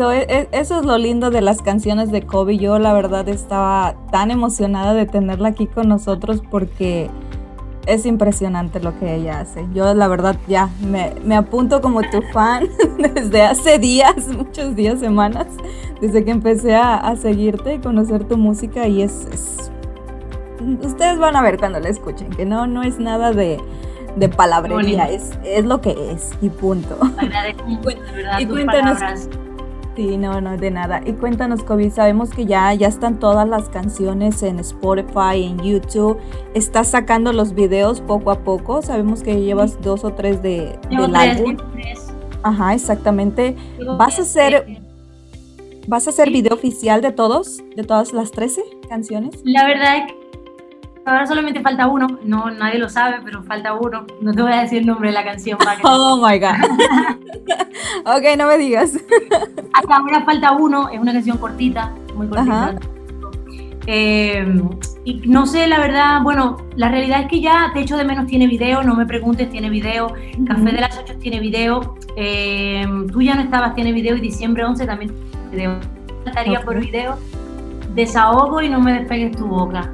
E, 0.00 0.26
e, 0.28 0.48
eso 0.58 0.80
es 0.80 0.86
lo 0.86 0.98
lindo 0.98 1.30
de 1.30 1.40
las 1.40 1.62
canciones 1.62 2.10
de 2.10 2.22
Kobe. 2.22 2.56
Yo 2.56 2.78
la 2.78 2.92
verdad 2.92 3.28
estaba 3.28 3.94
tan 4.10 4.30
emocionada 4.30 4.94
de 4.94 5.06
tenerla 5.06 5.48
aquí 5.48 5.66
con 5.66 5.88
nosotros 5.88 6.42
porque 6.50 7.10
es 7.86 8.06
impresionante 8.06 8.80
lo 8.80 8.98
que 8.98 9.14
ella 9.14 9.40
hace. 9.40 9.66
Yo 9.74 9.92
la 9.94 10.08
verdad 10.08 10.36
ya 10.48 10.70
me, 10.80 11.14
me 11.24 11.36
apunto 11.36 11.80
como 11.80 12.02
tu 12.02 12.22
fan 12.32 12.68
desde 13.14 13.42
hace 13.42 13.78
días, 13.78 14.28
muchos 14.36 14.74
días, 14.74 15.00
semanas 15.00 15.46
desde 16.00 16.24
que 16.24 16.30
empecé 16.30 16.74
a, 16.74 17.14
seguirte 17.16 17.74
y 17.74 17.78
conocer 17.78 18.24
tu 18.24 18.36
música 18.36 18.86
y 18.86 19.02
es, 19.02 19.70
Ustedes 20.82 21.18
van 21.18 21.36
a 21.36 21.42
ver 21.42 21.58
cuando 21.58 21.78
la 21.80 21.88
escuchen, 21.88 22.30
que 22.30 22.44
no, 22.44 22.66
no 22.66 22.82
es 22.82 22.98
nada 22.98 23.32
de, 23.32 23.60
de 24.16 24.28
palabrería, 24.28 25.10
es, 25.10 25.30
es 25.44 25.64
lo 25.64 25.80
que 25.80 26.12
es 26.12 26.30
y 26.40 26.48
punto. 26.48 26.98
y, 28.38 28.46
cuéntanos. 28.46 29.28
Sí, 29.96 30.16
no, 30.16 30.40
no, 30.40 30.56
de 30.56 30.70
nada. 30.70 31.00
Y 31.06 31.12
cuéntanos, 31.12 31.62
Kobe, 31.62 31.90
sabemos 31.90 32.30
que 32.30 32.46
ya, 32.46 32.74
ya 32.74 32.88
están 32.88 33.20
todas 33.20 33.48
las 33.48 33.68
canciones 33.68 34.42
en 34.42 34.58
Spotify, 34.58 35.44
en 35.44 35.58
YouTube. 35.58 36.18
Estás 36.54 36.88
sacando 36.88 37.32
los 37.32 37.54
videos 37.54 38.00
poco 38.00 38.32
a 38.32 38.40
poco. 38.40 38.82
Sabemos 38.82 39.22
que 39.22 39.40
llevas 39.40 39.80
dos 39.82 40.02
o 40.04 40.12
tres 40.12 40.42
de, 40.42 40.78
del 40.90 41.14
álbum. 41.14 41.56
Ajá, 42.42 42.74
exactamente. 42.74 43.56
¿Vas 43.96 44.18
a 44.18 44.22
hacer 44.22 44.84
¿Vas 45.86 46.06
a 46.06 46.10
hacer 46.10 46.30
video 46.30 46.54
oficial 46.54 47.02
de 47.02 47.12
todos? 47.12 47.62
¿De 47.76 47.84
todas 47.84 48.12
las 48.14 48.30
13 48.30 48.62
canciones? 48.88 49.34
La 49.44 49.66
verdad 49.66 49.98
es 49.98 50.12
que 50.12 50.23
ahora 51.04 51.26
solamente 51.26 51.60
falta 51.60 51.86
uno. 51.86 52.06
No, 52.24 52.50
nadie 52.50 52.78
lo 52.78 52.88
sabe, 52.88 53.18
pero 53.24 53.42
falta 53.42 53.74
uno. 53.74 54.06
No 54.20 54.32
te 54.32 54.42
voy 54.42 54.52
a 54.52 54.62
decir 54.62 54.78
el 54.78 54.86
nombre 54.86 55.08
de 55.08 55.14
la 55.14 55.24
canción. 55.24 55.58
Para 55.58 55.76
que 55.76 55.82
oh 55.84 56.16
my 56.16 56.38
God. 56.38 56.54
ok, 58.16 58.36
no 58.38 58.46
me 58.46 58.58
digas. 58.58 58.98
Hasta 59.72 59.96
ahora 59.96 60.24
falta 60.24 60.52
uno. 60.52 60.88
Es 60.88 60.98
una 60.98 61.12
canción 61.12 61.38
cortita, 61.38 61.92
muy 62.14 62.26
cortita. 62.28 62.76
Eh, 63.86 64.62
y 65.04 65.14
no 65.26 65.46
sé, 65.46 65.66
la 65.66 65.78
verdad, 65.78 66.22
bueno, 66.22 66.56
la 66.76 66.88
realidad 66.88 67.20
es 67.20 67.28
que 67.28 67.42
ya 67.42 67.70
Te 67.74 67.80
echo 67.80 67.98
de 67.98 68.04
menos 68.04 68.26
tiene 68.26 68.46
video, 68.46 68.82
no 68.82 68.94
me 68.94 69.04
preguntes, 69.04 69.50
tiene 69.50 69.68
video. 69.68 70.14
Café 70.46 70.72
de 70.72 70.80
las 70.80 70.98
8 70.98 71.18
tiene 71.20 71.40
video. 71.40 71.96
Eh, 72.16 72.86
tú 73.12 73.20
ya 73.20 73.34
no 73.34 73.42
estabas, 73.42 73.74
tiene 73.74 73.92
video. 73.92 74.16
Y 74.16 74.20
diciembre 74.20 74.64
11 74.64 74.86
también 74.86 75.14
video. 75.50 75.78
Estaría 76.24 76.60
por 76.62 76.80
video, 76.80 77.18
desahogo 77.94 78.62
y 78.62 78.70
no 78.70 78.80
me 78.80 78.94
despegues 78.94 79.36
tu 79.36 79.46
boca. 79.46 79.92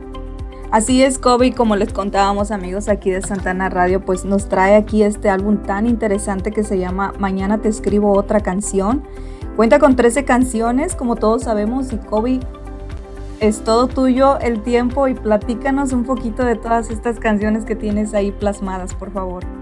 Así 0.70 1.02
es, 1.02 1.18
Kobe, 1.18 1.52
como 1.52 1.74
les 1.74 1.92
contábamos 1.92 2.52
amigos 2.52 2.88
aquí 2.88 3.10
de 3.10 3.22
Santana 3.22 3.68
Radio, 3.68 4.04
pues 4.04 4.24
nos 4.24 4.48
trae 4.48 4.76
aquí 4.76 5.02
este 5.02 5.28
álbum 5.28 5.56
tan 5.56 5.84
interesante 5.84 6.52
que 6.52 6.62
se 6.62 6.78
llama 6.78 7.12
Mañana 7.18 7.58
te 7.58 7.68
escribo 7.68 8.16
otra 8.16 8.38
canción. 8.38 9.02
Cuenta 9.56 9.80
con 9.80 9.96
13 9.96 10.24
canciones, 10.24 10.94
como 10.94 11.16
todos 11.16 11.42
sabemos, 11.42 11.92
y 11.92 11.96
Kobe, 11.96 12.38
es 13.40 13.64
todo 13.64 13.88
tuyo 13.88 14.38
el 14.38 14.62
tiempo 14.62 15.08
y 15.08 15.14
platícanos 15.14 15.92
un 15.92 16.04
poquito 16.04 16.44
de 16.44 16.54
todas 16.54 16.88
estas 16.90 17.18
canciones 17.18 17.64
que 17.64 17.74
tienes 17.74 18.14
ahí 18.14 18.30
plasmadas, 18.30 18.94
por 18.94 19.10
favor. 19.10 19.59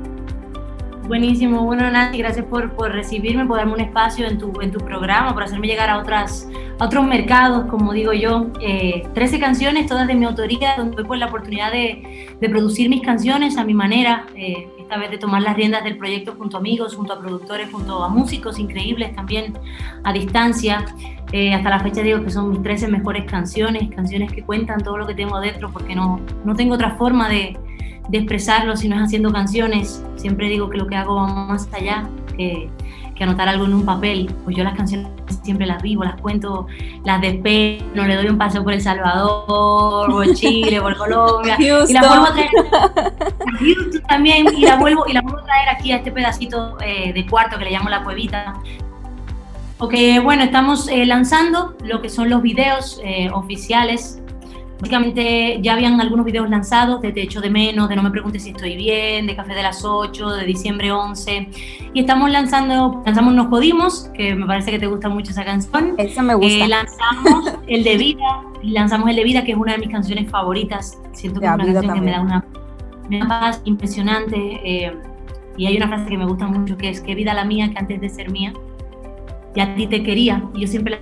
Buenísimo, 1.09 1.65
bueno 1.65 1.91
Nancy, 1.91 2.19
gracias 2.19 2.45
por, 2.45 2.73
por, 2.73 2.93
recibirme, 2.93 3.47
por 3.47 3.57
darme 3.57 3.73
un 3.73 3.81
espacio 3.81 4.27
en 4.27 4.37
tu, 4.37 4.53
en 4.61 4.71
tu 4.71 4.79
programa, 4.79 5.33
por 5.33 5.43
hacerme 5.43 5.67
llegar 5.67 5.89
a, 5.89 5.97
otras, 5.97 6.47
a 6.79 6.85
otros 6.85 7.07
mercados, 7.07 7.65
como 7.71 7.95
digo 7.95 8.13
yo. 8.13 8.49
Eh, 8.61 9.09
13 9.15 9.41
canciones, 9.41 9.87
todas 9.87 10.07
de 10.07 10.15
mi 10.15 10.27
autoría, 10.27 10.75
donde 10.77 10.97
doy 10.97 11.07
pues 11.07 11.19
la 11.19 11.29
oportunidad 11.29 11.73
de, 11.73 12.37
de 12.39 12.49
producir 12.51 12.91
mis 12.91 13.01
canciones 13.01 13.57
a 13.57 13.65
mi 13.65 13.73
manera, 13.73 14.27
eh, 14.35 14.69
esta 14.79 14.99
vez 14.99 15.11
de 15.11 15.17
tomar 15.17 15.41
las 15.41 15.57
riendas 15.57 15.83
del 15.83 15.97
proyecto 15.97 16.35
junto 16.37 16.59
a 16.59 16.61
amigos, 16.61 16.95
junto 16.95 17.15
a 17.15 17.19
productores, 17.19 17.73
junto 17.73 18.05
a 18.05 18.11
músicos 18.11 18.59
increíbles 18.59 19.17
también 19.17 19.55
a 20.05 20.13
distancia. 20.13 20.85
Eh, 21.33 21.55
hasta 21.55 21.71
la 21.71 21.81
fecha 21.81 22.03
digo 22.03 22.23
que 22.23 22.29
son 22.29 22.51
mis 22.51 22.63
13 22.63 22.89
mejores 22.89 23.25
canciones, 23.25 23.89
canciones 23.97 24.31
que 24.31 24.43
cuentan 24.43 24.83
todo 24.83 24.99
lo 24.99 25.07
que 25.07 25.15
tengo 25.15 25.41
dentro, 25.41 25.73
porque 25.73 25.95
no, 25.95 26.21
no 26.45 26.55
tengo 26.55 26.75
otra 26.75 26.97
forma 26.97 27.31
de 27.31 27.57
de 28.09 28.19
expresarlo 28.19 28.77
si 28.77 28.89
no 28.89 28.97
es 28.97 29.03
haciendo 29.03 29.33
canciones. 29.33 30.03
Siempre 30.17 30.49
digo 30.49 30.69
que 30.71 30.79
lo 30.79 30.87
que 30.87 30.97
hago 30.97 31.17
va 31.17 31.27
más 31.27 31.69
allá 31.73 32.09
que, 32.37 32.71
que, 33.15 33.25
anotar 33.25 33.49
algo 33.49 33.67
en 33.67 33.75
un 33.75 33.85
papel. 33.85 34.35
Pues 34.45 34.57
yo 34.57 34.65
las 34.65 34.77
canciones 34.77 35.09
siempre 35.43 35.67
las 35.67 35.83
vivo, 35.83 36.05
las 36.05 36.21
cuento, 36.21 36.67
las 37.05 37.21
no 37.23 38.07
le 38.07 38.17
doy 38.17 38.29
un 38.29 38.39
paseo 38.39 38.63
por 38.63 38.73
El 38.73 38.81
Salvador, 38.81 40.11
por 40.11 40.35
Chile, 40.35 40.81
por 40.81 40.97
Colombia. 40.99 41.57
Y 41.59 41.93
las 41.93 42.07
vuelvo 42.07 42.27
a 42.27 42.33
traer 42.33 42.51
también 44.09 44.47
y 44.57 44.63
la 44.63 44.77
vuelvo, 44.77 45.05
y 45.07 45.13
la 45.13 45.23
vuelvo 45.23 45.39
a 45.39 45.45
traer 45.45 45.69
aquí 45.71 45.93
a 45.93 45.97
este 45.97 46.13
pedacito 46.13 46.77
eh, 46.81 47.13
de 47.13 47.27
cuarto 47.27 47.59
que 47.59 47.65
le 47.65 47.71
llamo 47.71 47.89
la 47.89 48.03
cuevita. 48.03 48.55
Ok, 49.79 49.95
bueno, 50.25 50.43
estamos 50.43 50.89
eh, 50.89 51.07
lanzando 51.07 51.77
lo 51.85 52.03
que 52.03 52.09
son 52.09 52.29
los 52.29 52.43
videos 52.43 53.01
eh, 53.05 53.31
oficiales 53.33 54.21
Básicamente 54.81 55.59
ya 55.61 55.75
habían 55.75 56.01
algunos 56.01 56.25
videos 56.25 56.49
lanzados 56.49 57.01
de 57.03 57.11
Te 57.11 57.23
echo 57.23 57.41
de 57.41 57.51
menos, 57.51 57.89
de 57.89 57.97
No 57.97 58.03
me 58.03 58.11
preguntes 58.13 58.45
si 58.45 58.51
estoy 58.51 58.77
bien, 58.77 59.27
de 59.27 59.35
Café 59.35 59.55
de 59.55 59.63
las 59.63 59.85
8, 59.85 60.31
de 60.31 60.45
diciembre 60.47 60.93
11. 60.93 61.49
Y 61.95 62.01
estamos 62.01 62.31
lanzando, 62.31 63.03
lanzamos 63.05 63.35
Nos 63.35 63.49
Jodimos, 63.49 64.09
que 64.15 64.37
me 64.37 64.47
parece 64.47 64.71
que 64.71 64.79
te 64.79 64.87
gusta 64.87 65.09
mucho 65.09 65.33
esa 65.33 65.45
canción. 65.45 65.95
Esa 65.99 66.23
me 66.23 66.35
gusta. 66.35 66.65
Eh, 66.65 66.69
lanzamos 66.69 67.57
El 67.67 67.83
de 67.83 67.97
Vida, 67.97 68.43
lanzamos 68.63 69.11
El 69.11 69.17
de 69.17 69.25
Vida, 69.25 69.45
que 69.45 69.53
es 69.53 69.59
una 69.59 69.73
de 69.73 69.79
mis 69.79 69.91
canciones 69.91 70.31
favoritas. 70.31 70.97
Siento 71.13 71.41
que 71.41 71.47
es 71.47 71.53
una 71.53 71.65
canción 71.65 71.95
que 71.95 72.01
me 72.01 72.11
da 72.13 72.21
una, 72.21 72.45
paz 73.29 73.61
impresionante. 73.65 74.61
Eh, 74.65 74.97
y 75.57 75.67
hay 75.67 75.77
una 75.77 75.89
frase 75.89 76.09
que 76.09 76.17
me 76.17 76.25
gusta 76.25 76.47
mucho 76.47 76.77
que 76.77 76.89
es, 76.89 77.01
qué 77.01 77.17
vida 77.17 77.35
la 77.35 77.45
mía 77.45 77.69
que 77.73 77.79
antes 77.79 78.01
de 78.01 78.09
ser 78.09 78.31
mía, 78.31 78.53
ya 79.57 79.65
a 79.65 79.75
ti 79.75 79.89
te 79.89 80.05
quería. 80.05 80.45
Y 80.55 80.61
yo 80.61 80.69
siempre 80.69 81.01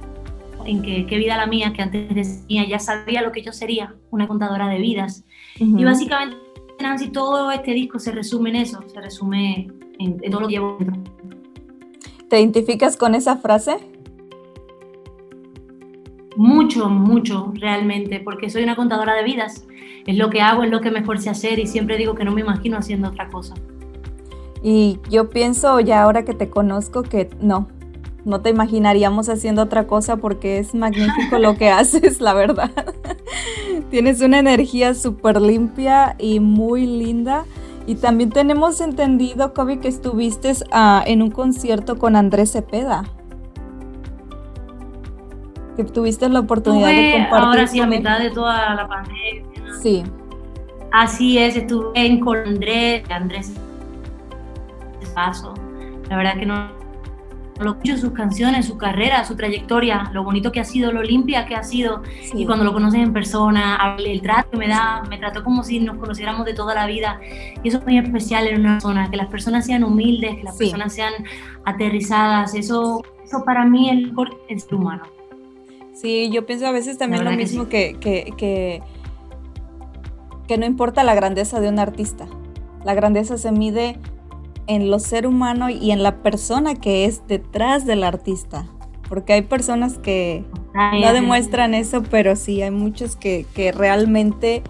en 0.66 0.82
que 0.82 1.06
qué 1.06 1.16
vida 1.18 1.36
la 1.36 1.46
mía, 1.46 1.72
que 1.72 1.82
antes 1.82 2.14
de 2.14 2.44
mía 2.48 2.66
ya 2.68 2.78
sabía 2.78 3.22
lo 3.22 3.32
que 3.32 3.42
yo 3.42 3.52
sería, 3.52 3.94
una 4.10 4.26
contadora 4.26 4.68
de 4.68 4.78
vidas. 4.78 5.24
Y 5.58 5.84
básicamente, 5.84 6.36
Nancy, 6.80 7.08
todo 7.08 7.50
este 7.50 7.72
disco 7.72 7.98
se 7.98 8.12
resume 8.12 8.50
en 8.50 8.56
eso, 8.56 8.80
se 8.86 9.00
resume 9.00 9.68
en, 9.98 10.18
todo 10.30 10.42
lo 10.42 10.48
que 10.48 10.54
llevo 10.54 10.76
dentro. 10.78 11.02
¿Te 12.28 12.40
identificas 12.40 12.96
con 12.96 13.14
esa 13.14 13.36
frase? 13.36 13.78
Mucho, 16.36 16.90
mucho, 16.90 17.52
realmente, 17.54 18.20
porque 18.20 18.50
soy 18.50 18.62
una 18.62 18.76
contadora 18.76 19.14
de 19.14 19.22
vidas. 19.22 19.66
Es 20.06 20.16
lo 20.16 20.28
que 20.28 20.40
hago, 20.40 20.64
es 20.64 20.70
lo 20.70 20.80
que 20.80 20.90
mejor 20.90 21.18
sé 21.18 21.30
hacer 21.30 21.58
y 21.58 21.66
siempre 21.66 21.96
digo 21.96 22.14
que 22.14 22.24
no 22.24 22.32
me 22.32 22.42
imagino 22.42 22.76
haciendo 22.76 23.08
otra 23.08 23.28
cosa. 23.30 23.54
Y 24.62 24.98
yo 25.08 25.30
pienso 25.30 25.80
ya 25.80 26.02
ahora 26.02 26.24
que 26.24 26.34
te 26.34 26.50
conozco 26.50 27.02
que 27.02 27.30
no, 27.40 27.68
no 28.26 28.40
te 28.40 28.50
imaginaríamos 28.50 29.28
haciendo 29.28 29.62
otra 29.62 29.86
cosa 29.86 30.16
porque 30.16 30.58
es 30.58 30.74
magnífico 30.74 31.38
lo 31.38 31.56
que 31.56 31.70
haces, 31.70 32.20
la 32.20 32.34
verdad. 32.34 32.70
Tienes 33.90 34.20
una 34.20 34.40
energía 34.40 34.94
súper 34.94 35.40
limpia 35.40 36.16
y 36.18 36.40
muy 36.40 36.86
linda. 36.86 37.44
Y 37.86 37.94
también 37.94 38.30
tenemos 38.30 38.80
entendido, 38.80 39.54
Kobe, 39.54 39.78
que 39.78 39.86
estuviste 39.86 40.52
ah, 40.72 41.04
en 41.06 41.22
un 41.22 41.30
concierto 41.30 41.98
con 41.98 42.16
Andrés 42.16 42.50
Cepeda. 42.50 43.04
Que 45.76 45.84
tuviste 45.84 46.28
la 46.28 46.40
oportunidad 46.40 46.88
de 46.88 47.12
compartir. 47.12 47.48
Ahora 47.48 47.66
sí, 47.68 47.78
a 47.78 47.86
mitad 47.86 48.18
de 48.18 48.30
toda 48.30 48.74
la 48.74 48.88
pandemia. 48.88 49.44
Sí. 49.80 50.02
Así 50.90 51.38
es, 51.38 51.56
estuve 51.56 51.90
en 51.94 52.18
con 52.18 52.38
Andrés, 52.38 53.04
Andrés 53.08 53.54
paso. 55.14 55.54
La 56.08 56.16
verdad 56.16 56.36
que 56.38 56.46
no 56.46 56.75
lo 57.60 57.72
escucho 57.72 57.96
sus 57.96 58.12
canciones, 58.12 58.66
su 58.66 58.76
carrera, 58.76 59.24
su 59.24 59.36
trayectoria, 59.36 60.10
lo 60.12 60.24
bonito 60.24 60.52
que 60.52 60.60
ha 60.60 60.64
sido, 60.64 60.92
lo 60.92 61.02
limpia 61.02 61.46
que 61.46 61.54
ha 61.54 61.62
sido. 61.62 62.02
Y 62.34 62.44
cuando 62.46 62.64
lo 62.64 62.72
conoces 62.72 63.00
en 63.00 63.12
persona, 63.12 63.96
el 63.98 64.20
trato 64.20 64.50
que 64.50 64.56
me 64.58 64.68
da, 64.68 65.02
me 65.08 65.18
trató 65.18 65.42
como 65.42 65.62
si 65.62 65.80
nos 65.80 65.96
conociéramos 65.96 66.44
de 66.44 66.54
toda 66.54 66.74
la 66.74 66.86
vida. 66.86 67.20
Y 67.62 67.68
eso 67.68 67.78
es 67.78 67.84
muy 67.84 67.98
especial 67.98 68.46
en 68.46 68.60
una 68.60 68.80
zona, 68.80 69.10
que 69.10 69.16
las 69.16 69.28
personas 69.28 69.66
sean 69.66 69.84
humildes, 69.84 70.36
que 70.36 70.42
las 70.42 70.56
personas 70.56 70.94
sean 70.94 71.12
aterrizadas. 71.64 72.54
Eso, 72.54 73.02
eso 73.24 73.44
para 73.44 73.64
mí 73.64 73.90
es 73.90 74.12
el 74.48 74.60
ser 74.60 74.74
humano. 74.74 75.04
Sí, 75.94 76.30
yo 76.30 76.44
pienso 76.44 76.66
a 76.66 76.72
veces 76.72 76.98
también 76.98 77.24
lo 77.24 77.32
mismo 77.32 77.68
que, 77.68 77.96
que, 77.98 78.34
que, 78.36 78.82
que 80.46 80.58
no 80.58 80.66
importa 80.66 81.04
la 81.04 81.14
grandeza 81.14 81.58
de 81.60 81.70
un 81.70 81.78
artista. 81.78 82.26
La 82.84 82.94
grandeza 82.94 83.38
se 83.38 83.50
mide 83.50 83.98
en 84.66 84.90
lo 84.90 84.98
ser 84.98 85.26
humano 85.26 85.70
y 85.70 85.90
en 85.90 86.02
la 86.02 86.22
persona 86.22 86.74
que 86.74 87.04
es 87.04 87.26
detrás 87.26 87.86
del 87.86 88.04
artista. 88.04 88.66
Porque 89.08 89.34
hay 89.34 89.42
personas 89.42 89.98
que 89.98 90.44
no 90.74 91.12
demuestran 91.12 91.74
eso, 91.74 92.02
pero 92.10 92.36
sí, 92.36 92.62
hay 92.62 92.70
muchos 92.70 93.16
que, 93.16 93.46
realmente 93.74 94.62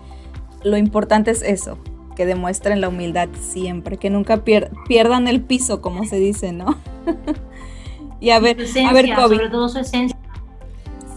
lo 0.63 0.77
importante 0.77 1.31
es 1.31 1.43
eso, 1.43 1.79
que 2.15 2.27
demuestren 2.27 2.81
la 2.81 2.89
humildad 2.89 3.29
siempre, 3.41 3.97
que 3.97 4.11
nunca 4.11 4.43
pierdan 4.45 5.29
el 5.29 5.41
piso, 5.43 5.81
como 5.81 6.05
se 6.05 6.19
dice, 6.19 6.53
¿no? 6.53 6.77
y 8.21 8.31
a 8.31 8.39
ver, 8.41 8.59
a 8.87 8.93
ver, 8.93 9.15
Sobre 9.15 9.49
todo 9.49 9.69
su 9.69 9.79
esencia. 9.79 10.19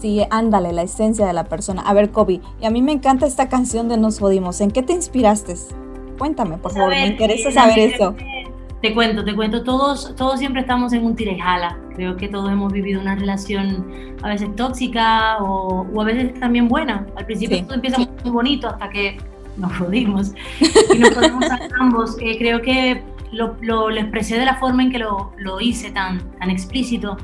Sí, 0.00 0.22
ándale, 0.30 0.72
la 0.72 0.82
esencia 0.82 1.26
de 1.26 1.34
la 1.34 1.44
persona. 1.44 1.82
A 1.82 1.92
ver, 1.92 2.10
Kobe, 2.10 2.40
y 2.60 2.64
a 2.64 2.70
mí 2.70 2.80
me 2.80 2.92
encanta 2.92 3.26
esta 3.26 3.50
canción 3.50 3.88
de 3.88 3.98
Nos 3.98 4.18
Jodimos. 4.18 4.62
¿En 4.62 4.70
qué 4.70 4.82
te 4.82 4.94
inspiraste? 4.94 5.54
Cuéntame, 6.18 6.56
por 6.56 6.72
favor, 6.72 6.90
me 6.90 7.06
interesa 7.06 7.50
saber 7.50 7.78
eso. 7.78 8.14
Te 8.80 8.94
cuento, 8.94 9.22
te 9.22 9.34
cuento, 9.34 9.62
todos, 9.62 10.14
todos 10.16 10.38
siempre 10.38 10.62
estamos 10.62 10.94
en 10.94 11.04
un 11.04 11.14
tira 11.14 11.32
y 11.32 11.38
jala. 11.38 11.78
Creo 11.94 12.16
que 12.16 12.28
todos 12.28 12.50
hemos 12.50 12.72
vivido 12.72 13.00
una 13.00 13.14
relación 13.14 14.16
a 14.22 14.28
veces 14.28 14.54
tóxica 14.56 15.36
o, 15.38 16.00
a 16.00 16.04
veces 16.04 16.38
también 16.40 16.66
buena. 16.66 17.06
Al 17.16 17.26
principio 17.26 17.62
todo 17.62 17.74
empieza 17.74 17.98
muy 17.98 18.30
bonito 18.30 18.68
hasta 18.68 18.88
que 18.88 19.18
nos 19.58 19.76
jodimos. 19.76 20.32
Y 20.94 20.98
nos 20.98 21.14
jodimos 21.14 21.44
a 21.50 21.58
ambos. 21.78 22.16
Eh, 22.20 22.38
creo 22.38 22.62
que 22.62 23.02
lo, 23.32 23.56
lo, 23.60 23.90
expresé 23.90 24.38
de 24.38 24.46
la 24.46 24.56
forma 24.56 24.82
en 24.82 24.90
que 24.90 24.98
lo, 24.98 25.32
lo 25.36 25.60
hice 25.60 25.90
tan, 25.90 26.18
tan 26.38 26.48
explícito, 26.48 27.18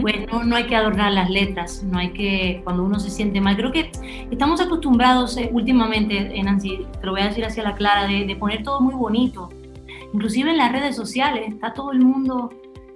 pues 0.00 0.26
no, 0.32 0.42
no, 0.42 0.56
hay 0.56 0.64
que 0.64 0.74
adornar 0.74 1.12
las 1.12 1.30
letras, 1.30 1.84
no 1.84 1.98
hay 1.98 2.10
que, 2.10 2.60
cuando 2.64 2.82
uno 2.82 2.98
se 2.98 3.10
siente 3.10 3.40
mal, 3.40 3.56
creo 3.56 3.70
que 3.70 3.92
estamos 4.30 4.60
acostumbrados 4.60 5.36
eh, 5.36 5.50
últimamente, 5.52 6.42
Nancy, 6.42 6.86
te 7.00 7.06
lo 7.06 7.12
voy 7.12 7.20
a 7.20 7.28
decir 7.28 7.44
hacia 7.44 7.62
la 7.62 7.74
clara, 7.74 8.08
de, 8.08 8.24
de 8.26 8.36
poner 8.36 8.64
todo 8.64 8.80
muy 8.80 8.94
bonito, 8.94 9.50
inclusive 10.14 10.50
en 10.50 10.58
las 10.58 10.70
redes 10.70 10.94
sociales, 10.94 11.48
está 11.48 11.72
todo 11.72 11.92
el 11.92 12.00
mundo, 12.00 12.50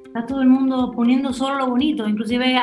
está 0.06 0.24
todo 0.24 0.40
el 0.40 0.48
mundo 0.48 0.92
poniendo 0.94 1.32
solo 1.32 1.58
lo 1.58 1.66
bonito, 1.66 2.08
inclusive 2.08 2.56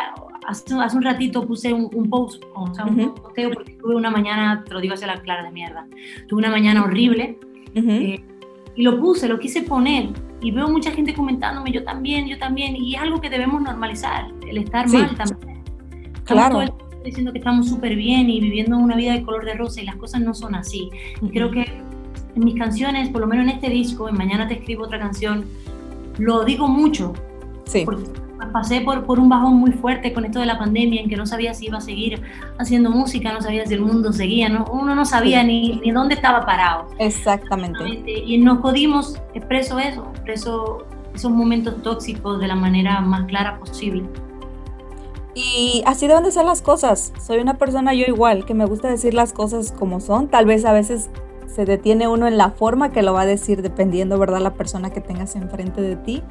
hace, 0.48 0.76
hace 0.76 0.98
un 0.98 1.04
ratito 1.04 1.46
puse 1.46 1.74
un, 1.74 2.10
post, 2.10 2.42
o 2.56 2.74
sea, 2.74 2.86
un 2.86 3.14
posteo 3.14 3.52
porque 3.52 3.74
tuve 3.74 3.96
una 3.96 4.10
mañana, 4.10 4.64
te 4.66 4.74
lo 4.74 4.80
digo 4.80 4.94
hacia 4.94 5.08
la 5.08 5.22
clara 5.22 5.44
de 5.44 5.52
mierda, 5.52 5.86
tuve 6.30 6.40
una 6.40 6.50
mañana 6.50 6.84
horrible 6.84 7.38
eh, 7.76 8.24
y 8.76 8.84
lo 8.84 8.98
puse, 8.98 9.28
lo 9.28 9.40
quise 9.40 9.62
poner 9.62 10.10
y 10.42 10.52
veo 10.52 10.70
mucha 10.70 10.92
gente 10.92 11.14
comentándome, 11.14 11.74
yo 11.74 11.84
también, 11.84 12.26
yo 12.28 12.38
también, 12.38 12.78
y 12.78 12.96
es 12.96 13.02
algo 13.02 13.20
que 13.20 13.30
debemos 13.30 13.62
normalizar, 13.62 14.32
el 14.48 14.58
estar 14.58 14.88
mal 14.88 15.16
también. 15.18 15.64
Claro. 16.24 16.62
diciendo 17.04 17.32
que 17.34 17.40
estamos 17.40 17.68
súper 17.70 17.96
bien 17.96 18.30
y 18.30 18.40
viviendo 18.40 18.78
una 18.78 18.96
vida 18.96 19.14
de 19.14 19.22
color 19.22 19.46
de 19.46 19.54
rosa 19.54 19.82
y 19.82 19.86
las 19.86 19.98
cosas 19.98 20.22
no 20.22 20.34
son 20.34 20.56
así. 20.56 20.90
Y 21.22 21.30
creo 21.30 21.52
que 21.52 21.66
en 22.36 22.44
mis 22.44 22.58
canciones, 22.58 23.10
por 23.10 23.22
lo 23.22 23.28
menos 23.28 23.46
en 23.46 23.52
este 23.52 23.70
disco, 23.70 24.10
en 24.10 24.18
Mañana 24.18 24.48
te 24.48 24.56
escribo 24.56 24.84
otra 24.84 25.00
canción, 25.00 25.46
lo 26.18 26.44
digo 26.44 26.68
mucho. 26.68 27.14
Sí. 27.66 27.84
Porque 27.86 28.04
pasé 28.52 28.82
por, 28.82 29.06
por 29.06 29.20
un 29.20 29.30
bajón 29.30 29.56
muy 29.56 29.72
fuerte 29.72 30.14
con 30.14 30.26
esto 30.26 30.40
de 30.40 30.46
la 30.46 30.58
pandemia, 30.58 31.02
en 31.02 31.10
que 31.10 31.16
no 31.16 31.26
sabía 31.26 31.54
si 31.54 31.68
iba 31.68 31.78
a 31.78 31.82
seguir 31.82 32.22
haciendo 32.58 32.90
música, 32.90 33.34
no 33.34 33.42
sabía 33.42 33.66
si 33.66 33.74
el 33.74 33.82
mundo 33.82 34.14
seguía, 34.14 34.50
¿no? 34.50 34.66
uno 34.72 34.96
no 34.96 35.06
sabía 35.06 35.44
ni, 35.44 35.80
ni 35.84 35.92
dónde 35.92 36.16
estaba 36.16 36.46
parado. 36.46 36.88
Exactamente. 37.00 37.84
Y 38.06 38.38
nos 38.38 38.60
jodimos, 38.60 39.20
expreso 39.34 39.80
eso, 39.80 40.08
expreso 40.14 40.86
esos 41.14 41.32
momentos 41.32 41.82
tóxicos 41.82 42.40
de 42.40 42.48
la 42.48 42.56
manera 42.56 43.00
más 43.00 43.26
clara 43.26 43.58
posible. 43.58 44.04
Y 45.34 45.84
así 45.86 46.08
deben 46.08 46.24
de 46.24 46.32
ser 46.32 46.46
las 46.46 46.62
cosas. 46.62 47.12
Soy 47.22 47.40
una 47.40 47.56
persona 47.56 47.94
yo 47.94 48.06
igual, 48.06 48.46
que 48.46 48.54
me 48.54 48.66
gusta 48.66 48.88
decir 48.88 49.14
las 49.14 49.34
cosas 49.34 49.74
como 49.74 50.00
son. 50.00 50.30
Tal 50.30 50.46
vez 50.46 50.64
a 50.64 50.72
veces 50.72 51.10
se 51.56 51.64
detiene 51.64 52.08
uno 52.10 52.28
en 52.28 52.38
la 52.38 52.52
forma 52.52 52.92
que 52.92 53.02
lo 53.02 53.14
va 53.14 53.22
a 53.22 53.26
decir 53.26 53.62
dependiendo, 53.62 54.20
¿verdad? 54.20 54.42
La 54.42 54.54
persona 54.56 54.92
que 54.92 55.00
tengas 55.00 55.36
enfrente 55.38 55.82
de 55.82 55.96
ti. 55.96 56.22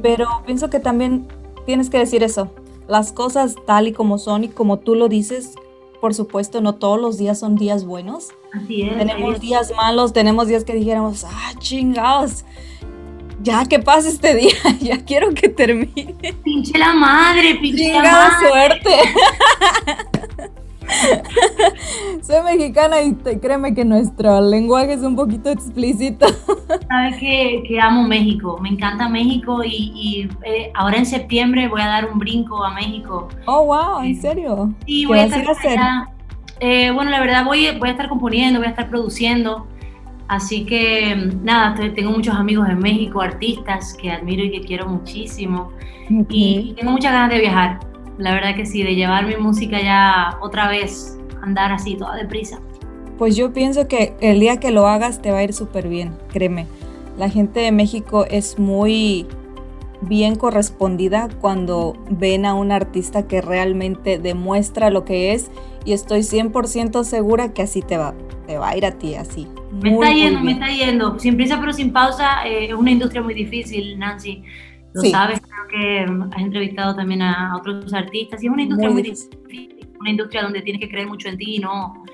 Pero 0.00 0.28
pienso 0.46 0.70
que 0.70 0.78
también 0.78 1.26
tienes 1.66 1.90
que 1.90 1.98
decir 1.98 2.22
eso. 2.22 2.52
Las 2.86 3.10
cosas 3.10 3.56
tal 3.66 3.88
y 3.88 3.92
como 3.92 4.18
son 4.18 4.44
y 4.44 4.48
como 4.48 4.78
tú 4.78 4.94
lo 4.94 5.08
dices, 5.08 5.54
por 6.00 6.14
supuesto, 6.14 6.60
no 6.60 6.76
todos 6.76 7.00
los 7.00 7.18
días 7.18 7.40
son 7.40 7.56
días 7.56 7.84
buenos. 7.84 8.28
Así 8.52 8.82
es. 8.82 8.96
Tenemos 8.96 9.40
días 9.40 9.72
malos, 9.76 10.12
tenemos 10.12 10.46
días 10.46 10.62
que 10.62 10.74
dijéramos, 10.74 11.24
ah, 11.24 11.52
chingados, 11.58 12.44
ya 13.42 13.64
que 13.64 13.80
pase 13.80 14.10
este 14.10 14.36
día, 14.36 14.54
ya 14.80 15.04
quiero 15.04 15.34
que 15.34 15.48
termine. 15.48 16.14
Pinche 16.44 16.78
la 16.78 16.94
madre, 16.94 17.56
pinche 17.56 17.92
la 17.92 18.02
madre. 18.02 18.48
suerte. 18.48 18.90
Soy 22.22 22.42
mexicana 22.42 23.02
y 23.02 23.14
créeme 23.14 23.74
que 23.74 23.84
nuestro 23.84 24.40
lenguaje 24.40 24.94
es 24.94 25.02
un 25.02 25.16
poquito 25.16 25.50
explícito. 25.50 26.26
Sabes 26.88 27.16
que, 27.18 27.62
que, 27.66 27.80
amo 27.80 28.02
México, 28.06 28.58
me 28.60 28.70
encanta 28.70 29.08
México 29.08 29.62
y, 29.64 30.28
eh, 30.44 30.70
ahora 30.74 30.98
en 30.98 31.06
septiembre 31.06 31.68
voy 31.68 31.80
a 31.80 31.86
dar 31.86 32.10
un 32.10 32.18
brinco 32.18 32.64
a 32.64 32.72
México. 32.72 33.28
Oh, 33.46 33.66
wow, 33.66 34.02
¿en 34.02 34.20
serio? 34.20 34.74
Sí, 34.86 35.06
voy 35.06 35.18
a 35.18 35.24
estar 35.24 35.48
hacer? 35.48 35.78
Eh, 36.60 36.90
bueno, 36.90 37.10
la 37.10 37.20
verdad 37.20 37.44
voy, 37.44 37.66
voy 37.78 37.88
a 37.88 37.92
estar 37.92 38.08
componiendo, 38.08 38.58
voy 38.58 38.66
a 38.66 38.70
estar 38.70 38.88
produciendo. 38.88 39.66
Así 40.28 40.64
que 40.64 41.30
nada, 41.42 41.74
tengo 41.94 42.12
muchos 42.12 42.36
amigos 42.36 42.68
en 42.68 42.78
México, 42.78 43.20
artistas 43.20 43.96
que 44.00 44.12
admiro 44.12 44.44
y 44.44 44.52
que 44.52 44.60
quiero 44.60 44.86
muchísimo. 44.86 45.72
Y 46.28 46.74
tengo 46.76 46.92
muchas 46.92 47.12
ganas 47.12 47.30
de 47.30 47.40
viajar 47.40 47.89
la 48.20 48.34
verdad 48.34 48.54
que 48.54 48.66
sí, 48.66 48.82
de 48.82 48.94
llevar 48.94 49.26
mi 49.26 49.36
música 49.36 49.80
ya 49.82 50.38
otra 50.40 50.68
vez, 50.68 51.18
andar 51.42 51.72
así 51.72 51.96
toda 51.96 52.14
deprisa. 52.16 52.60
Pues 53.18 53.34
yo 53.34 53.52
pienso 53.52 53.88
que 53.88 54.14
el 54.20 54.40
día 54.40 54.58
que 54.58 54.70
lo 54.70 54.86
hagas 54.86 55.20
te 55.20 55.30
va 55.30 55.38
a 55.38 55.42
ir 55.42 55.52
súper 55.52 55.88
bien, 55.88 56.12
créeme. 56.32 56.66
La 57.18 57.28
gente 57.28 57.60
de 57.60 57.72
México 57.72 58.24
es 58.30 58.58
muy 58.58 59.26
bien 60.02 60.36
correspondida 60.36 61.28
cuando 61.40 61.94
ven 62.08 62.46
a 62.46 62.54
un 62.54 62.72
artista 62.72 63.26
que 63.26 63.42
realmente 63.42 64.18
demuestra 64.18 64.90
lo 64.90 65.04
que 65.04 65.34
es 65.34 65.50
y 65.84 65.92
estoy 65.92 66.20
100% 66.20 67.04
segura 67.04 67.52
que 67.52 67.62
así 67.62 67.82
te 67.82 67.98
va, 67.98 68.14
te 68.46 68.56
va 68.56 68.70
a 68.70 68.76
ir 68.76 68.86
a 68.86 68.92
ti, 68.92 69.14
así. 69.14 69.48
Me 69.82 69.92
está 69.92 70.12
yendo, 70.12 70.40
me 70.40 70.52
está 70.52 70.68
yendo. 70.68 71.18
Sin 71.18 71.36
prisa 71.36 71.58
pero 71.60 71.72
sin 71.72 71.92
pausa, 71.92 72.46
eh, 72.46 72.66
es 72.66 72.74
una 72.74 72.90
industria 72.90 73.22
muy 73.22 73.34
difícil, 73.34 73.98
Nancy 73.98 74.44
lo 74.92 75.02
sabes, 75.02 75.40
creo 75.40 75.66
que 75.68 76.34
has 76.34 76.42
entrevistado 76.42 76.94
también 76.94 77.22
a 77.22 77.56
otros 77.56 77.92
artistas 77.94 78.42
y 78.42 78.46
es 78.46 78.52
una 78.52 78.62
industria 78.62 78.90
muy, 78.90 79.02
difícil, 79.02 79.88
una 80.00 80.10
industria 80.10 80.42
donde 80.42 80.62
tienes 80.62 80.80
que 80.80 80.88
creer 80.88 81.06
mucho 81.06 81.28
en 81.28 81.36
ti 81.36 81.56
y 81.56 81.58
no, 81.58 82.04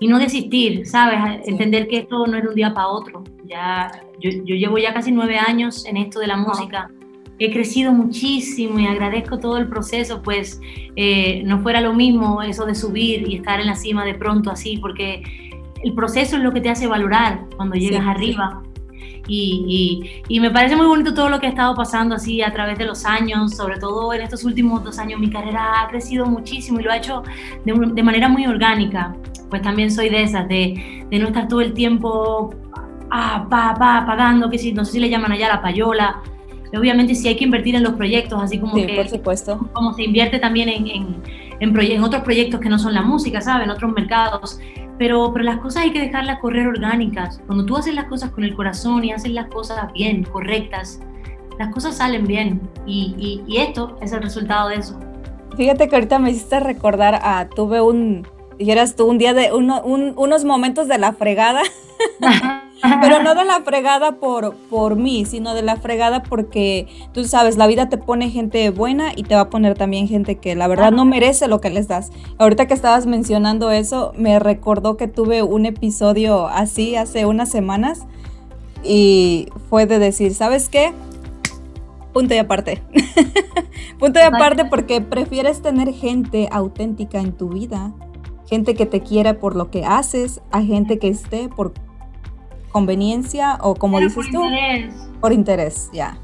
y 0.00 0.08
no 0.08 0.18
desistir, 0.18 0.86
¿sabes? 0.86 1.46
Entender 1.46 1.86
que 1.88 1.98
esto 1.98 2.26
no 2.26 2.36
es 2.36 2.42
de 2.42 2.48
un 2.48 2.54
día 2.54 2.74
para 2.74 2.88
otro. 2.88 3.24
Ya, 3.44 3.90
yo, 4.20 4.30
yo, 4.44 4.56
llevo 4.56 4.78
ya 4.78 4.92
casi 4.92 5.12
nueve 5.12 5.38
años 5.38 5.86
en 5.86 5.96
esto 5.96 6.18
de 6.18 6.26
la 6.26 6.36
música. 6.36 6.90
He 7.38 7.52
crecido 7.52 7.92
muchísimo 7.92 8.78
y 8.78 8.86
agradezco 8.86 9.38
todo 9.38 9.58
el 9.58 9.68
proceso, 9.68 10.22
pues 10.22 10.60
eh, 10.96 11.42
no 11.44 11.60
fuera 11.60 11.80
lo 11.80 11.92
mismo 11.92 12.42
eso 12.42 12.64
de 12.64 12.74
subir 12.74 13.28
y 13.28 13.36
estar 13.36 13.60
en 13.60 13.66
la 13.66 13.74
cima 13.74 14.04
de 14.04 14.14
pronto 14.14 14.50
así, 14.50 14.78
porque 14.78 15.22
el 15.82 15.94
proceso 15.94 16.36
es 16.36 16.42
lo 16.42 16.52
que 16.52 16.60
te 16.60 16.70
hace 16.70 16.86
valorar 16.86 17.46
cuando 17.56 17.74
llegas 17.74 18.06
arriba. 18.06 18.62
Y, 19.26 20.22
y, 20.28 20.40
me 20.40 20.50
parece 20.50 20.76
muy 20.76 20.86
bonito 20.86 21.14
todo 21.14 21.30
lo 21.30 21.40
que 21.40 21.46
ha 21.46 21.50
estado 21.50 21.74
pasando 21.74 22.14
así 22.14 22.42
a 22.42 22.52
través 22.52 22.76
de 22.76 22.84
los 22.84 23.06
años, 23.06 23.56
sobre 23.56 23.78
todo 23.78 24.12
en 24.12 24.20
estos 24.20 24.44
últimos 24.44 24.84
dos 24.84 24.98
años 24.98 25.18
mi 25.18 25.30
carrera 25.30 25.82
ha 25.82 25.88
crecido 25.88 26.26
muchísimo 26.26 26.80
y 26.80 26.82
lo 26.82 26.92
ha 26.92 26.98
hecho 26.98 27.22
de, 27.64 27.72
de 27.72 28.02
manera 28.02 28.28
muy 28.28 28.46
orgánica. 28.46 29.16
Pues 29.48 29.62
también 29.62 29.90
soy 29.90 30.10
de 30.10 30.22
esas, 30.22 30.46
de, 30.48 31.06
de 31.10 31.18
no 31.18 31.28
estar 31.28 31.48
todo 31.48 31.62
el 31.62 31.72
tiempo 31.72 32.54
ah, 33.10 33.46
pa, 33.48 33.74
pa, 33.78 34.04
pagando, 34.06 34.50
que 34.50 34.58
si, 34.58 34.72
no 34.72 34.84
sé 34.84 34.92
si 34.92 35.00
le 35.00 35.08
llaman 35.08 35.32
allá 35.32 35.48
la 35.48 35.62
payola. 35.62 36.22
Obviamente 36.76 37.14
sí 37.14 37.28
hay 37.28 37.36
que 37.36 37.44
invertir 37.44 37.76
en 37.76 37.84
los 37.84 37.94
proyectos, 37.94 38.42
así 38.42 38.58
como 38.58 38.74
sí, 38.74 38.84
que 38.84 38.96
por 38.96 39.08
supuesto. 39.08 39.70
como 39.72 39.92
se 39.92 40.02
invierte 40.02 40.40
también 40.40 40.68
en, 40.68 40.86
en, 40.88 41.22
en, 41.60 41.80
en 41.80 42.02
otros 42.02 42.22
proyectos 42.24 42.60
que 42.60 42.68
no 42.68 42.80
son 42.80 42.94
la 42.94 43.02
música, 43.02 43.40
¿sabes? 43.40 43.64
En 43.64 43.70
otros 43.70 43.92
mercados 43.92 44.58
pero, 44.98 45.32
pero 45.32 45.44
las 45.44 45.58
cosas 45.58 45.84
hay 45.84 45.92
que 45.92 46.00
dejarlas 46.00 46.38
correr 46.40 46.66
orgánicas. 46.66 47.40
Cuando 47.46 47.64
tú 47.64 47.76
haces 47.76 47.94
las 47.94 48.06
cosas 48.06 48.30
con 48.30 48.44
el 48.44 48.54
corazón 48.54 49.04
y 49.04 49.12
haces 49.12 49.32
las 49.32 49.48
cosas 49.48 49.92
bien, 49.92 50.24
correctas, 50.24 51.00
las 51.58 51.72
cosas 51.72 51.96
salen 51.96 52.26
bien. 52.26 52.60
Y, 52.86 53.42
y, 53.46 53.56
esto 53.58 53.96
es 54.00 54.12
el 54.12 54.22
resultado 54.22 54.68
de 54.68 54.76
eso. 54.76 54.98
Fíjate 55.56 55.88
que 55.88 55.94
ahorita 55.94 56.18
me 56.18 56.30
hiciste 56.30 56.60
recordar 56.60 57.20
a, 57.22 57.48
tuve 57.48 57.80
un, 57.80 58.26
dijeras 58.58 58.96
tú, 58.96 59.06
un 59.06 59.18
día 59.18 59.34
de 59.34 59.52
uno, 59.52 59.82
unos 59.84 60.44
momentos 60.44 60.88
de 60.88 60.98
la 60.98 61.12
fregada. 61.12 61.62
Pero 63.00 63.22
no 63.22 63.34
de 63.34 63.44
la 63.44 63.62
fregada 63.62 64.12
por, 64.16 64.54
por 64.68 64.96
mí, 64.96 65.24
sino 65.24 65.54
de 65.54 65.62
la 65.62 65.76
fregada 65.76 66.22
porque 66.22 66.86
tú 67.12 67.24
sabes, 67.24 67.56
la 67.56 67.66
vida 67.66 67.88
te 67.88 67.96
pone 67.96 68.30
gente 68.30 68.68
buena 68.70 69.12
y 69.16 69.22
te 69.22 69.34
va 69.34 69.42
a 69.42 69.50
poner 69.50 69.74
también 69.76 70.06
gente 70.06 70.36
que 70.36 70.54
la 70.54 70.68
verdad 70.68 70.92
no 70.92 71.06
merece 71.06 71.48
lo 71.48 71.60
que 71.60 71.70
les 71.70 71.88
das. 71.88 72.10
Ahorita 72.38 72.66
que 72.66 72.74
estabas 72.74 73.06
mencionando 73.06 73.70
eso, 73.70 74.12
me 74.16 74.38
recordó 74.38 74.98
que 74.98 75.08
tuve 75.08 75.42
un 75.42 75.64
episodio 75.64 76.46
así 76.46 76.94
hace 76.94 77.24
unas 77.24 77.50
semanas 77.50 78.06
y 78.82 79.48
fue 79.70 79.86
de 79.86 79.98
decir, 79.98 80.34
¿sabes 80.34 80.68
qué? 80.68 80.92
Punto 82.12 82.34
y 82.34 82.38
aparte. 82.38 82.82
Punto 83.98 84.18
y 84.18 84.22
aparte 84.22 84.66
porque 84.66 85.00
prefieres 85.00 85.62
tener 85.62 85.92
gente 85.92 86.48
auténtica 86.52 87.18
en 87.18 87.32
tu 87.32 87.48
vida, 87.48 87.92
gente 88.48 88.74
que 88.74 88.86
te 88.86 89.00
quiera 89.00 89.34
por 89.38 89.56
lo 89.56 89.70
que 89.70 89.84
haces, 89.84 90.40
a 90.50 90.62
gente 90.62 90.98
que 90.98 91.08
esté 91.08 91.48
por 91.48 91.72
conveniencia 92.70 93.58
o 93.60 93.74
como 93.74 94.00
dices 94.00 94.14
por 94.14 94.26
tú, 94.26 94.44
interés. 94.44 94.94
por 95.20 95.32
interés, 95.32 95.90
ya. 95.92 96.18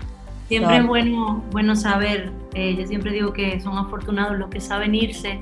Siempre 0.49 0.79
es 0.79 0.87
bueno, 0.87 1.45
bueno 1.53 1.77
saber, 1.77 2.33
eh, 2.55 2.75
yo 2.77 2.87
siempre 2.87 3.13
digo 3.13 3.33
que 3.33 3.61
son 3.61 3.79
afortunados 3.79 4.37
los 4.37 4.51
que 4.51 4.61
saben 4.61 4.97
irse 4.97 5.41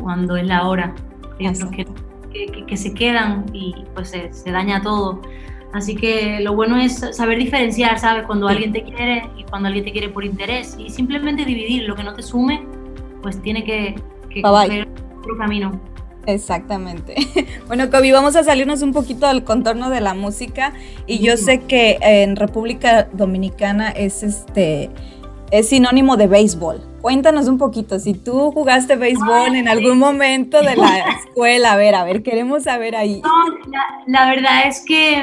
cuando 0.00 0.36
es 0.36 0.46
la 0.46 0.68
hora, 0.68 0.94
los 1.40 1.64
que, 1.64 1.84
que, 2.32 2.64
que, 2.64 2.76
se 2.76 2.94
quedan 2.94 3.46
y 3.52 3.74
pues 3.92 4.10
se, 4.10 4.32
se, 4.32 4.52
daña 4.52 4.80
todo. 4.82 5.20
Así 5.72 5.96
que 5.96 6.38
lo 6.40 6.54
bueno 6.54 6.78
es 6.78 7.00
saber 7.10 7.38
diferenciar, 7.38 7.98
¿sabes? 7.98 8.24
Cuando 8.24 8.46
alguien 8.46 8.72
te 8.72 8.84
quiere 8.84 9.28
y 9.36 9.42
cuando 9.42 9.66
alguien 9.66 9.84
te 9.84 9.90
quiere 9.90 10.10
por 10.10 10.24
interés 10.24 10.76
y 10.78 10.90
simplemente 10.90 11.44
dividir 11.44 11.82
lo 11.88 11.96
que 11.96 12.04
no 12.04 12.14
te 12.14 12.22
sume, 12.22 12.64
pues 13.22 13.42
tiene 13.42 13.64
que, 13.64 13.96
que 14.30 14.42
otro 14.44 15.36
camino. 15.36 15.72
Exactamente. 16.26 17.14
Bueno, 17.66 17.90
Kobe, 17.90 18.12
vamos 18.12 18.36
a 18.36 18.44
salirnos 18.44 18.82
un 18.82 18.92
poquito 18.92 19.26
del 19.26 19.42
contorno 19.42 19.90
de 19.90 20.00
la 20.00 20.14
música 20.14 20.72
y 21.08 21.18
yo 21.18 21.36
sé 21.36 21.62
que 21.62 21.98
en 22.00 22.36
República 22.36 23.08
Dominicana 23.12 23.90
es 23.90 24.22
este 24.22 24.88
es 25.50 25.68
sinónimo 25.68 26.16
de 26.16 26.26
béisbol. 26.26 26.80
Cuéntanos 27.00 27.46
un 27.46 27.58
poquito, 27.58 27.98
si 27.98 28.14
tú 28.14 28.50
jugaste 28.52 28.96
béisbol 28.96 29.54
en 29.54 29.68
algún 29.68 29.98
momento 29.98 30.60
de 30.62 30.76
la 30.76 30.98
escuela, 31.24 31.72
a 31.72 31.76
ver, 31.76 31.94
a 31.94 32.04
ver, 32.04 32.22
queremos 32.22 32.64
saber 32.64 32.96
ahí. 32.96 33.22
No, 33.22 33.80
la, 34.06 34.28
verdad 34.28 34.66
es 34.66 34.84
que 34.84 35.22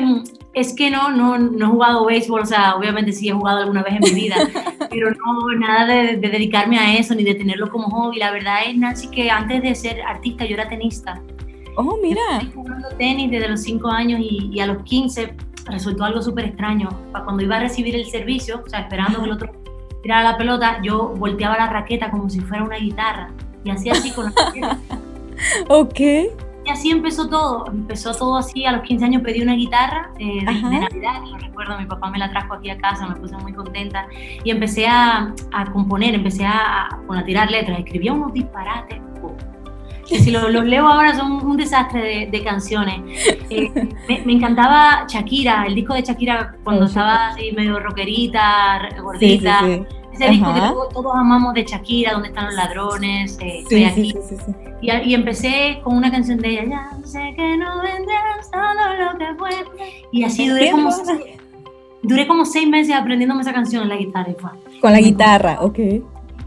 es 0.54 0.74
que 0.76 0.89
no, 0.89 1.12
no, 1.12 1.38
no 1.38 1.66
he 1.66 1.70
jugado 1.70 2.06
béisbol, 2.06 2.42
o 2.42 2.46
sea, 2.46 2.76
obviamente 2.76 3.12
sí 3.12 3.28
he 3.28 3.34
jugado 3.34 3.60
alguna 3.60 3.84
vez 3.84 3.96
en 3.96 4.02
mi 4.02 4.22
vida, 4.22 4.36
pero 4.94 5.12
no, 5.12 5.60
nada 5.60 5.86
de, 5.86 6.18
dedicarme 6.18 6.78
a 6.78 6.96
eso 6.98 7.16
ni 7.16 7.24
de 7.24 7.36
tenerlo 7.36 7.70
como 7.70 7.90
hobby. 7.90 8.18
La 8.18 8.32
verdad 8.32 8.60
es, 8.68 8.78
Nancy, 8.78 9.10
que 9.10 9.30
antes 9.30 9.62
de 9.62 9.76
ser 9.76 10.02
artista 10.02 10.46
yo 10.46 10.54
era 10.54 10.68
tenista. 10.68 11.22
Oh, 11.76 11.98
mira. 12.02 12.22
Estoy 12.34 12.52
jugando 12.54 12.90
tenis 12.98 13.32
desde 13.32 13.50
los 13.50 13.62
5 13.62 13.90
años 13.90 14.20
y, 14.22 14.50
y, 14.54 14.60
a 14.60 14.68
los 14.68 14.84
15 14.84 15.34
resultó 15.66 16.04
algo 16.04 16.22
súper 16.22 16.46
extraño. 16.46 16.90
Cuando 17.12 17.44
iba 17.44 17.58
a 17.58 17.60
recibir 17.60 17.96
el 17.96 18.06
servicio, 18.06 18.62
o 18.66 18.70
sea, 18.70 18.82
esperando 18.82 19.20
que 19.20 19.26
el 19.26 19.32
otro 19.32 19.52
tirara 20.04 20.32
la 20.32 20.38
pelota, 20.38 20.80
yo 20.84 21.10
volteaba 21.18 21.58
la 21.58 21.68
raqueta 21.68 22.12
como 22.12 22.30
si 22.30 22.42
fuera 22.42 22.64
una 22.64 22.78
guitarra 22.78 23.32
y 23.64 23.72
hacía 23.72 23.94
así 23.94 24.12
con 24.12 24.26
la 24.26 24.34
raqueta. 24.46 24.80
ok. 25.70 26.00
Y 26.65 26.69
así 26.69 26.91
empezó 26.91 27.28
todo. 27.28 27.65
Empezó 27.67 28.13
todo 28.13 28.38
así. 28.38 28.65
A 28.65 28.71
los 28.71 28.84
15 28.84 29.06
años 29.06 29.21
pedí 29.21 29.41
una 29.41 29.56
guitarra 29.56 30.12
eh, 30.19 30.39
de, 30.39 30.62
Navidad. 30.62 31.21
Lo 31.30 31.38
recuerdo, 31.38 31.78
mi 31.78 31.86
papá 31.86 32.10
me 32.10 32.17
la 32.17 32.30
trajo 32.30 32.54
aquí 32.54 32.69
a 32.69 32.78
casa, 32.78 33.08
me 33.08 33.15
puse 33.15 33.36
muy 33.38 33.54
contenta. 33.54 34.08
Y 34.43 34.52
empecé 34.52 34.88
a, 34.88 35.34
a 35.52 35.65
componer, 35.71 36.15
empecé 36.15 36.45
a, 36.45 36.88
a, 36.88 37.23
tirar 37.26 37.52
letras. 37.52 37.80
Escribía 37.80 38.13
unos 38.13 38.34
disparates. 38.34 38.99
que 40.08 40.19
si 40.19 40.32
los, 40.32 40.52
los, 40.52 40.65
leo 40.65 40.88
ahora 40.88 41.15
son 41.15 41.45
un 41.45 41.58
desastre 41.58 42.02
de, 42.02 42.28
de 42.32 42.43
canciones. 42.43 43.02
Eh, 43.49 43.71
me, 44.08 44.21
me, 44.26 44.34
encantaba 44.34 45.06
Shakira, 45.08 45.65
el 45.67 45.76
disco 45.76 45.93
de 45.93 46.02
Shakira 46.02 46.56
cuando 46.63 46.86
estaba 46.86 47.30
así 47.30 47.52
medio 47.52 47.80
rockerita, 47.80 48.88
gordita. 49.02 49.60
Sí, 49.62 49.86
sí, 49.89 50.03
ese 50.13 50.30
disco 50.30 50.54
que 50.54 50.60
todos, 50.93 51.15
amamos 51.15 51.54
de 51.54 51.63
Shakira, 51.63 52.13
donde 52.13 52.30
están 52.30 52.45
los 52.45 52.56
ladrones, 52.56 53.38
eh, 53.41 53.60
estoy 53.60 53.84
aquí. 53.86 54.13
Y, 54.82 54.91
y, 54.91 55.13
empecé 55.13 55.80
con 55.84 55.97
una 55.97 56.12
canción 56.12 56.39
de 56.39 56.49
ella, 56.49 56.65
ya 56.65 57.08
sé 57.08 57.34
que 57.36 57.58
no 57.58 57.82
vendrás 57.82 58.52
todo 58.52 59.12
lo 59.12 59.17
que 59.17 59.36
fue. 59.38 59.49
Y 60.12 60.23
así 60.23 60.47
duré 60.47 60.71
como, 60.71 60.89
duré 62.04 62.28
como 62.28 62.45
seis 62.45 62.67
meses 62.67 62.95
aprendiéndome 62.95 63.41
esa 63.41 63.54
canción 63.54 63.84
en 63.84 63.89
la 63.89 63.97
guitarra. 63.97 64.32
Y 64.32 64.36
fue, 64.36 64.52
con 64.82 64.91
la 64.91 64.99
guitarra, 64.99 65.58
ok. 65.62 65.80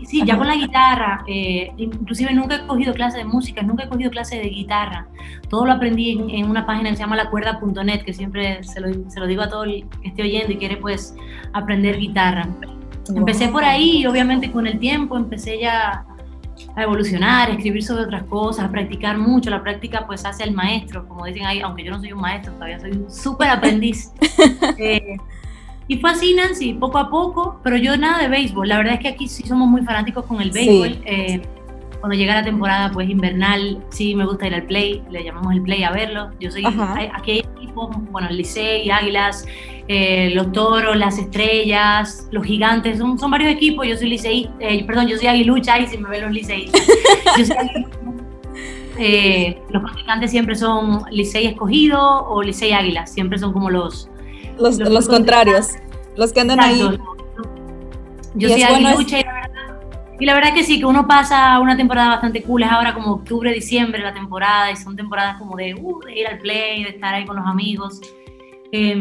Sí, 0.04 0.22
ya 0.24 0.36
con 0.36 0.46
la 0.46 0.54
guitarra, 0.54 1.24
eh, 1.26 1.72
inclusive 1.78 2.32
nunca 2.32 2.56
he 2.56 2.66
cogido 2.66 2.94
clase 2.94 3.18
de 3.18 3.24
música, 3.24 3.62
nunca 3.62 3.84
he 3.84 3.88
cogido 3.88 4.10
clase 4.10 4.36
de 4.36 4.48
guitarra. 4.48 5.08
Todo 5.48 5.66
lo 5.66 5.72
aprendí 5.72 6.12
en, 6.12 6.30
en 6.30 6.48
una 6.48 6.64
página 6.64 6.90
que 6.90 6.96
se 6.96 7.02
llama 7.02 7.16
lacuerda.net, 7.16 8.02
que 8.02 8.12
siempre 8.12 8.62
se 8.62 8.80
lo, 8.80 9.10
se 9.10 9.18
lo 9.18 9.26
digo 9.26 9.42
a 9.42 9.48
todo 9.48 9.64
el 9.64 9.84
que 10.02 10.08
esté 10.08 10.22
oyendo 10.22 10.52
y 10.52 10.58
quiere 10.58 10.76
pues 10.76 11.16
aprender 11.52 11.98
guitarra. 11.98 12.48
Empecé 13.14 13.48
por 13.48 13.64
ahí 13.64 13.98
y 13.98 14.06
obviamente 14.06 14.50
con 14.50 14.66
el 14.66 14.78
tiempo 14.78 15.16
empecé 15.16 15.60
ya 15.60 16.04
a 16.74 16.82
evolucionar, 16.82 17.50
a 17.50 17.52
escribir 17.52 17.82
sobre 17.82 18.04
otras 18.04 18.24
cosas, 18.24 18.64
a 18.64 18.70
practicar 18.70 19.18
mucho. 19.18 19.50
La 19.50 19.62
práctica 19.62 20.06
pues 20.06 20.24
hace 20.24 20.44
el 20.44 20.52
maestro, 20.52 21.06
como 21.06 21.24
dicen 21.26 21.44
ahí, 21.44 21.60
aunque 21.60 21.84
yo 21.84 21.90
no 21.90 22.00
soy 22.00 22.12
un 22.12 22.20
maestro, 22.20 22.52
todavía 22.54 22.80
soy 22.80 22.92
un 22.92 23.10
súper 23.10 23.48
aprendiz. 23.48 24.12
eh, 24.78 25.16
y 25.88 25.98
fue 25.98 26.10
así, 26.10 26.34
Nancy, 26.34 26.74
poco 26.74 26.98
a 26.98 27.10
poco, 27.10 27.60
pero 27.62 27.76
yo 27.76 27.96
nada 27.96 28.18
de 28.18 28.28
béisbol. 28.28 28.68
La 28.68 28.78
verdad 28.78 28.94
es 28.94 29.00
que 29.00 29.08
aquí 29.08 29.28
sí 29.28 29.46
somos 29.46 29.68
muy 29.68 29.82
fanáticos 29.82 30.24
con 30.24 30.40
el 30.40 30.50
béisbol. 30.50 30.94
Sí. 30.94 31.00
Eh, 31.06 31.42
cuando 32.06 32.20
llega 32.20 32.36
la 32.36 32.44
temporada 32.44 32.92
pues 32.92 33.10
invernal, 33.10 33.82
sí 33.88 34.14
me 34.14 34.24
gusta 34.24 34.46
ir 34.46 34.54
al 34.54 34.62
play, 34.62 35.02
le 35.10 35.24
llamamos 35.24 35.52
el 35.52 35.62
play 35.62 35.82
a 35.82 35.90
verlo. 35.90 36.30
Yo 36.38 36.52
soy, 36.52 36.64
hay, 36.64 37.10
aquí 37.12 37.32
hay 37.32 37.38
equipos, 37.40 37.96
bueno, 38.12 38.28
el 38.28 38.36
Licey, 38.36 38.88
Águilas, 38.88 39.44
eh, 39.88 40.30
los 40.32 40.52
Toros, 40.52 40.96
las 40.96 41.18
Estrellas, 41.18 42.28
los 42.30 42.46
Gigantes, 42.46 42.98
son, 42.98 43.18
son 43.18 43.32
varios 43.32 43.50
equipos. 43.50 43.88
Yo 43.88 43.96
soy 43.96 44.10
Licey, 44.10 44.48
eh, 44.60 44.84
perdón, 44.84 45.08
yo 45.08 45.16
soy 45.16 45.26
Aguilucha 45.26 45.80
y 45.80 45.88
si 45.88 45.98
me 45.98 46.08
ven 46.08 46.22
los 46.22 46.30
Licey. 46.30 46.66
yo 47.38 47.44
soy 47.44 47.56
eh, 48.98 49.60
los 49.70 49.82
practicantes 49.82 50.30
siempre 50.30 50.54
son 50.54 51.02
Licey 51.10 51.48
escogido 51.48 52.00
o 52.00 52.40
Licey 52.40 52.70
Águilas, 52.70 53.12
siempre 53.12 53.36
son 53.36 53.52
como 53.52 53.68
los... 53.68 54.08
Los, 54.58 54.78
los, 54.78 54.90
los 54.90 55.08
contrarios, 55.08 55.70
los 56.14 56.32
que 56.32 56.40
andan 56.40 56.60
Exacto. 56.60 56.90
ahí. 56.90 56.98
Yo 58.36 58.48
soy 58.48 58.62
Aguilucha 58.62 59.18
y 59.18 59.24
la 59.24 59.32
verdad 59.32 59.55
y 60.18 60.24
la 60.24 60.34
verdad 60.34 60.54
que 60.54 60.64
sí, 60.64 60.78
que 60.78 60.86
uno 60.86 61.06
pasa 61.06 61.58
una 61.60 61.76
temporada 61.76 62.08
bastante 62.08 62.42
cool, 62.42 62.62
es 62.62 62.70
ahora 62.70 62.94
como 62.94 63.12
octubre, 63.12 63.52
diciembre 63.52 64.02
la 64.02 64.14
temporada, 64.14 64.70
y 64.70 64.76
son 64.76 64.96
temporadas 64.96 65.36
como 65.38 65.56
de, 65.56 65.74
uh, 65.74 66.00
de 66.00 66.20
ir 66.20 66.26
al 66.26 66.38
play, 66.38 66.84
de 66.84 66.90
estar 66.90 67.14
ahí 67.14 67.26
con 67.26 67.36
los 67.36 67.46
amigos. 67.46 68.00
Eh, 68.72 69.00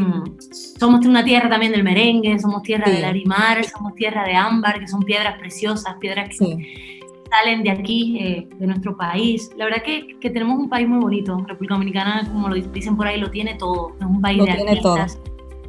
somos 0.78 1.06
una 1.06 1.24
tierra 1.24 1.50
también 1.50 1.72
del 1.72 1.84
merengue, 1.84 2.38
somos 2.40 2.64
tierra 2.64 2.86
sí. 2.86 2.92
del 2.92 3.06
arimar, 3.06 3.64
somos 3.64 3.96
tierra 3.96 4.26
de 4.26 4.36
ámbar, 4.36 4.80
que 4.80 4.88
son 4.88 5.02
piedras 5.02 5.38
preciosas, 5.40 5.96
piedras 6.00 6.30
que 6.30 6.36
sí. 6.36 7.00
salen 7.30 7.64
de 7.64 7.72
aquí, 7.72 8.18
eh, 8.20 8.48
de 8.60 8.68
nuestro 8.68 8.98
país. 8.98 9.50
La 9.56 9.66
verdad 9.66 9.84
que, 9.84 10.18
que, 10.20 10.30
tenemos 10.30 10.60
un 10.60 10.70
país 10.70 10.88
muy 10.88 11.00
bonito. 11.00 11.38
República 11.48 11.76
Dominicana, 11.76 12.28
como 12.32 12.50
lo 12.50 12.56
dicen 12.56 12.96
por 12.98 13.08
ahí, 13.08 13.20
lo 13.20 13.32
tiene 13.32 13.56
todo. 13.56 13.96
Es 14.00 14.06
un 14.06 14.22
país 14.22 14.38
lo 14.38 14.46
de 14.46 14.52
artistas, 14.52 15.20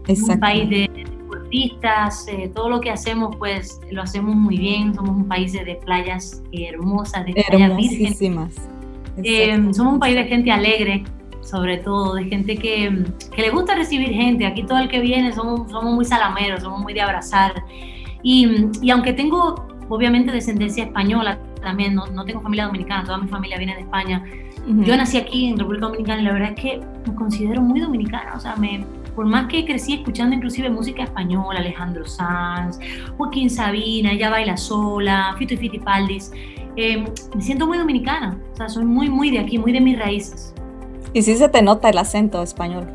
es 0.08 0.22
un 0.22 0.40
país 0.40 0.68
de 0.68 1.15
deportistas, 1.46 2.26
eh, 2.28 2.50
todo 2.54 2.68
lo 2.68 2.80
que 2.80 2.90
hacemos, 2.90 3.36
pues 3.36 3.80
lo 3.90 4.02
hacemos 4.02 4.34
muy 4.34 4.58
bien. 4.58 4.94
Somos 4.94 5.16
un 5.16 5.28
país 5.28 5.52
de, 5.52 5.78
playas 5.84 6.42
hermosas, 6.52 7.24
de 7.26 7.44
playas 7.48 7.76
vírgenes. 7.76 8.56
Eh, 9.22 9.56
somos 9.72 9.94
un 9.94 10.00
país 10.00 10.14
de 10.14 10.24
gente 10.24 10.50
alegre, 10.50 11.04
sobre 11.40 11.78
todo, 11.78 12.14
de 12.14 12.24
gente 12.24 12.56
que, 12.56 13.04
que, 13.34 13.42
le 13.42 13.50
gusta 13.50 13.74
recibir 13.74 14.10
gente. 14.10 14.46
Aquí 14.46 14.62
todo 14.64 14.78
el 14.78 14.88
que 14.88 15.00
viene 15.00 15.32
somos, 15.32 15.70
somos 15.70 15.94
muy 15.94 16.04
salameros, 16.04 16.62
somos 16.62 16.80
muy 16.80 16.92
de 16.92 17.00
abrazar. 17.00 17.54
Y, 18.22 18.66
y 18.82 18.90
aunque 18.90 19.12
tengo, 19.12 19.66
obviamente, 19.88 20.32
descendencia 20.32 20.84
española, 20.84 21.38
también 21.62 21.94
no, 21.94 22.06
no, 22.06 22.24
tengo 22.24 22.40
familia 22.40 22.66
dominicana, 22.66 23.04
toda 23.04 23.18
mi 23.18 23.28
familia 23.28 23.56
viene 23.56 23.74
de 23.74 23.80
España. 23.80 24.22
Uh 24.66 24.72
-huh. 24.72 24.84
Yo 24.84 24.96
nací 24.96 25.16
aquí 25.16 25.46
en 25.46 25.58
República 25.58 25.86
Dominicana 25.86 26.20
y 26.20 26.24
la 26.24 26.32
verdad 26.32 26.52
es 26.56 26.60
que 26.60 26.80
me 27.06 27.14
considero 27.14 27.62
muy 27.62 27.80
dominicana, 27.80 28.34
o 28.36 28.40
sea, 28.40 28.56
me, 28.56 28.84
por 29.16 29.24
más 29.24 29.48
que 29.48 29.64
crecí 29.64 29.94
escuchando 29.94 30.36
inclusive 30.36 30.68
música 30.68 31.02
española, 31.02 31.58
Alejandro 31.58 32.06
Sanz, 32.06 32.78
Joaquín 33.16 33.48
Sabina, 33.48 34.12
Ella 34.12 34.28
Baila 34.28 34.58
Sola, 34.58 35.34
Fito 35.38 35.54
y 35.54 35.56
Fitipaldis, 35.56 36.30
eh, 36.76 37.02
me 37.34 37.40
siento 37.40 37.66
muy 37.66 37.78
dominicana, 37.78 38.38
o 38.52 38.56
sea, 38.56 38.68
soy 38.68 38.84
muy, 38.84 39.08
muy 39.08 39.30
de 39.30 39.38
aquí, 39.38 39.56
muy 39.56 39.72
de 39.72 39.80
mis 39.80 39.98
raíces. 39.98 40.54
Y 41.14 41.22
sí 41.22 41.34
se 41.36 41.48
te 41.48 41.62
nota 41.62 41.88
el 41.88 41.96
acento 41.96 42.42
español. 42.42 42.86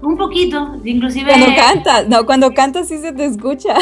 Un 0.00 0.16
poquito, 0.16 0.80
inclusive... 0.84 1.32
Cuando 1.32 1.56
cantas, 1.56 2.08
no, 2.08 2.24
cuando 2.24 2.54
cantas 2.54 2.86
sí 2.86 2.98
se 2.98 3.12
te 3.12 3.24
escucha. 3.24 3.74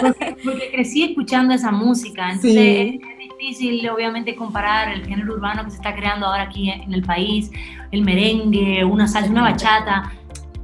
Porque, 0.00 0.36
porque 0.44 0.70
crecí 0.72 1.04
escuchando 1.04 1.54
esa 1.54 1.70
música, 1.70 2.32
entonces 2.32 2.52
sí. 2.52 3.00
es, 3.00 3.08
es, 3.08 3.38
difícil 3.38 3.88
obviamente 3.90 4.34
comparar 4.34 4.92
el 4.92 5.06
género 5.06 5.34
urbano 5.34 5.64
que 5.64 5.70
se 5.70 5.76
está 5.76 5.94
creando 5.94 6.26
ahora 6.26 6.42
aquí 6.42 6.70
en 6.70 6.92
el 6.92 7.02
país, 7.02 7.50
el 7.92 8.02
merengue, 8.02 8.84
una 8.84 9.06
salsa, 9.06 9.30
una 9.30 9.42
bachata, 9.42 10.12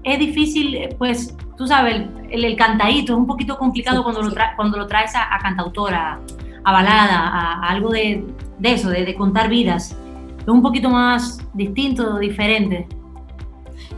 es 0.05 0.19
difícil, 0.19 0.89
pues, 0.99 1.37
tú 1.57 1.67
sabes, 1.67 2.07
el, 2.31 2.45
el, 2.45 2.57
cantadito 2.57 3.13
es 3.13 3.19
un 3.19 3.27
poquito 3.27 3.59
complicado 3.59 3.99
sí, 3.99 4.03
cuando, 4.03 4.23
sí. 4.23 4.29
Lo 4.29 4.35
tra 4.35 4.57
cuando 4.57 4.79
lo 4.79 4.87
traes 4.87 5.15
a, 5.15 5.35
a 5.35 5.39
cantautora, 5.39 6.21
a 6.65 6.73
balada, 6.73 7.19
a, 7.19 7.67
a 7.67 7.69
algo 7.69 7.91
de, 7.91 8.25
de 8.59 8.73
eso, 8.73 8.91
de, 8.91 9.05
de, 9.05 9.15
contar 9.15 9.49
vidas. 9.49 9.97
Es 10.41 10.49
un 10.49 10.63
poquito 10.63 10.89
más 10.91 11.39
distinto, 11.55 12.19
diferente. 12.19 12.87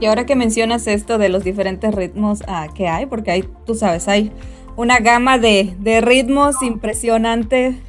Y 0.00 0.06
ahora 0.06 0.26
que 0.26 0.34
mencionas 0.34 0.86
esto 0.86 1.18
de 1.18 1.28
los 1.28 1.44
diferentes 1.44 1.94
ritmos 1.94 2.40
uh, 2.42 2.72
que 2.74 2.88
hay, 2.88 3.06
porque 3.06 3.30
hay, 3.30 3.44
tú 3.64 3.74
sabes, 3.74 4.08
hay 4.08 4.32
una 4.76 4.98
gama 4.98 5.38
de, 5.38 5.76
de 5.78 6.00
ritmos 6.00 6.60
impresionante 6.62 7.80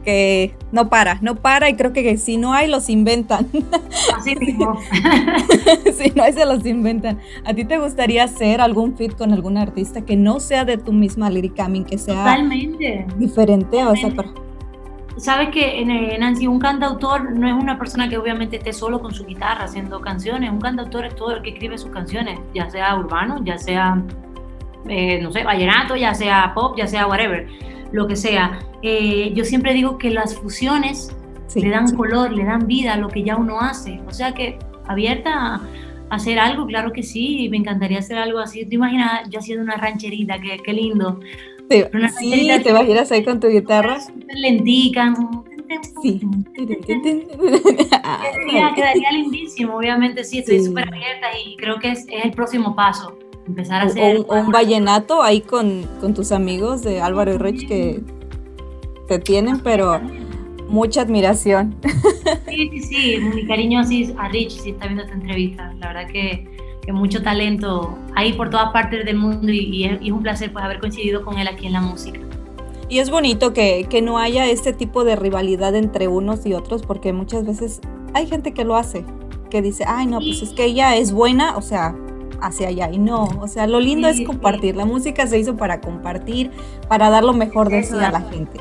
que 0.00 0.54
no 0.72 0.88
para, 0.88 1.18
no 1.20 1.36
para 1.36 1.68
y 1.68 1.76
creo 1.76 1.92
que 1.92 2.16
si 2.16 2.36
no 2.36 2.52
hay 2.52 2.68
los 2.68 2.88
inventan. 2.88 3.46
Así 4.16 4.34
mismo. 4.40 4.78
si 5.96 6.10
no 6.10 6.22
hay 6.22 6.32
se 6.32 6.46
los 6.46 6.64
inventan. 6.66 7.18
¿A 7.44 7.54
ti 7.54 7.64
te 7.64 7.78
gustaría 7.78 8.24
hacer 8.24 8.60
algún 8.60 8.96
fit 8.96 9.16
con 9.16 9.32
algún 9.32 9.56
artista 9.56 10.02
que 10.02 10.16
no 10.16 10.40
sea 10.40 10.64
de 10.64 10.78
tu 10.78 10.92
misma 10.92 11.30
Lyric 11.30 11.54
que 11.86 11.98
sea 11.98 12.14
Totalmente. 12.14 13.06
diferente? 13.16 13.78
Totalmente. 13.78 13.84
O 13.84 13.96
sea, 13.96 14.16
para... 14.16 14.30
Sabes 15.16 15.50
que 15.50 15.82
eh, 15.82 16.18
Nancy, 16.18 16.46
un 16.46 16.58
cantautor 16.58 17.32
no 17.32 17.46
es 17.46 17.54
una 17.54 17.78
persona 17.78 18.08
que 18.08 18.16
obviamente 18.16 18.56
esté 18.56 18.72
solo 18.72 19.00
con 19.00 19.12
su 19.12 19.26
guitarra 19.26 19.64
haciendo 19.64 20.00
canciones. 20.00 20.50
Un 20.50 20.60
cantautor 20.60 21.04
es 21.04 21.14
todo 21.14 21.36
el 21.36 21.42
que 21.42 21.50
escribe 21.50 21.76
sus 21.76 21.90
canciones, 21.90 22.38
ya 22.54 22.70
sea 22.70 22.96
urbano, 22.96 23.44
ya 23.44 23.58
sea, 23.58 24.02
eh, 24.88 25.20
no 25.20 25.30
sé, 25.30 25.44
vallenato, 25.44 25.94
ya 25.96 26.14
sea 26.14 26.52
pop, 26.54 26.74
ya 26.78 26.86
sea 26.86 27.06
whatever 27.06 27.46
lo 27.92 28.06
que 28.06 28.16
sea. 28.16 28.60
Eh, 28.82 29.32
yo 29.34 29.44
siempre 29.44 29.74
digo 29.74 29.98
que 29.98 30.10
las 30.10 30.36
fusiones 30.36 31.14
sí, 31.46 31.60
le 31.60 31.70
dan 31.70 31.88
sí. 31.88 31.96
color, 31.96 32.32
le 32.32 32.44
dan 32.44 32.66
vida 32.66 32.94
a 32.94 32.96
lo 32.96 33.08
que 33.08 33.22
ya 33.22 33.36
uno 33.36 33.60
hace. 33.60 34.00
O 34.06 34.12
sea 34.12 34.32
que 34.32 34.58
abierta 34.86 35.56
a 35.56 35.60
hacer 36.10 36.38
algo, 36.38 36.66
claro 36.66 36.92
que 36.92 37.02
sí, 37.02 37.48
me 37.50 37.56
encantaría 37.56 37.98
hacer 37.98 38.18
algo 38.18 38.38
así. 38.38 38.66
¿Te 38.66 38.74
imaginas 38.74 39.28
yo 39.30 39.38
haciendo 39.38 39.64
una 39.64 39.76
rancherita? 39.76 40.40
Qué, 40.40 40.58
qué 40.64 40.72
lindo. 40.72 41.20
Sí, 41.70 41.84
sí 42.18 42.50
te 42.64 42.70
imaginas 42.70 43.12
ahí 43.12 43.22
con 43.22 43.38
tu 43.38 43.48
guitarra. 43.48 43.98
Lentica, 44.34 45.14
Sí. 46.02 46.20
quedaría, 48.74 49.12
lindísimo, 49.12 49.76
obviamente 49.76 50.24
sí, 50.24 50.38
estoy 50.38 50.64
súper 50.64 50.88
abierta 50.88 51.28
y 51.44 51.56
creo 51.56 51.78
que 51.78 51.92
es, 51.92 52.06
el 52.10 52.32
próximo 52.32 52.74
paso, 52.74 53.16
empezar 53.50 53.82
a 53.82 53.84
hacer... 53.84 54.24
O, 54.28 54.34
un 54.34 54.50
vallenato 54.50 55.22
ahí 55.22 55.40
con, 55.40 55.86
con, 56.00 56.14
tus 56.14 56.32
amigos 56.32 56.82
de 56.82 57.00
Álvaro 57.00 57.34
y 57.34 57.38
Rich 57.38 57.68
que 57.68 58.00
te 59.08 59.18
tienen, 59.18 59.60
pero 59.60 60.00
mucha 60.68 61.02
admiración. 61.02 61.76
Sí, 62.48 62.70
sí, 62.72 62.80
sí, 62.82 63.18
mi 63.34 63.46
cariño 63.46 63.80
a 63.80 64.28
Rich 64.28 64.60
si 64.60 64.70
está 64.70 64.86
viendo 64.86 65.02
esta 65.02 65.14
entrevista, 65.14 65.72
la 65.78 65.88
verdad 65.88 66.06
que, 66.10 66.48
que 66.82 66.92
mucho 66.92 67.22
talento 67.22 67.96
ahí 68.16 68.32
por 68.32 68.50
todas 68.50 68.72
partes 68.72 69.04
del 69.04 69.16
mundo 69.16 69.52
y, 69.52 69.84
es, 69.84 70.00
y 70.02 70.08
es 70.08 70.12
un 70.12 70.22
placer 70.22 70.52
pues 70.52 70.64
haber 70.64 70.80
coincidido 70.80 71.24
con 71.24 71.38
él 71.38 71.48
aquí 71.48 71.66
en 71.66 71.72
la 71.72 71.80
música. 71.80 72.20
Y 72.90 72.98
es 72.98 73.08
bonito 73.08 73.52
que, 73.52 73.86
no 74.02 74.18
haya 74.18 74.46
este 74.46 74.72
tipo 74.72 75.04
de 75.04 75.14
rivalidad 75.14 75.76
entre 75.76 76.08
unos 76.08 76.44
y 76.44 76.54
otros, 76.54 76.82
porque 76.82 77.12
muchas 77.12 77.46
veces 77.46 77.80
hay 78.14 78.26
gente 78.26 78.52
que 78.52 78.64
lo 78.64 78.74
hace, 78.74 79.04
que 79.48 79.62
dice, 79.62 79.84
ay, 79.86 80.08
no, 80.08 80.18
pues 80.18 80.42
es 80.42 80.50
que 80.50 80.64
ella 80.64 80.96
es 80.96 81.12
buena, 81.12 81.56
o 81.56 81.62
sea, 81.62 81.94
hacia 82.40 82.68
allá. 82.68 82.90
Y 82.90 82.98
no, 82.98 83.24
o 83.24 83.48
sea, 83.48 83.66
lo 83.66 83.80
lindo 83.80 84.08
es 84.08 84.20
compartir. 84.22 84.76
La 84.76 84.84
música 84.84 85.26
se 85.26 85.38
hizo 85.38 85.56
para 85.56 85.80
compartir, 85.80 86.50
para 86.88 87.10
dar 87.10 87.24
lo 87.24 87.32
mejor 87.32 87.68
de 87.68 87.82
sí 87.82 87.94
a 87.94 88.10
la 88.10 88.20
gente. 88.20 88.60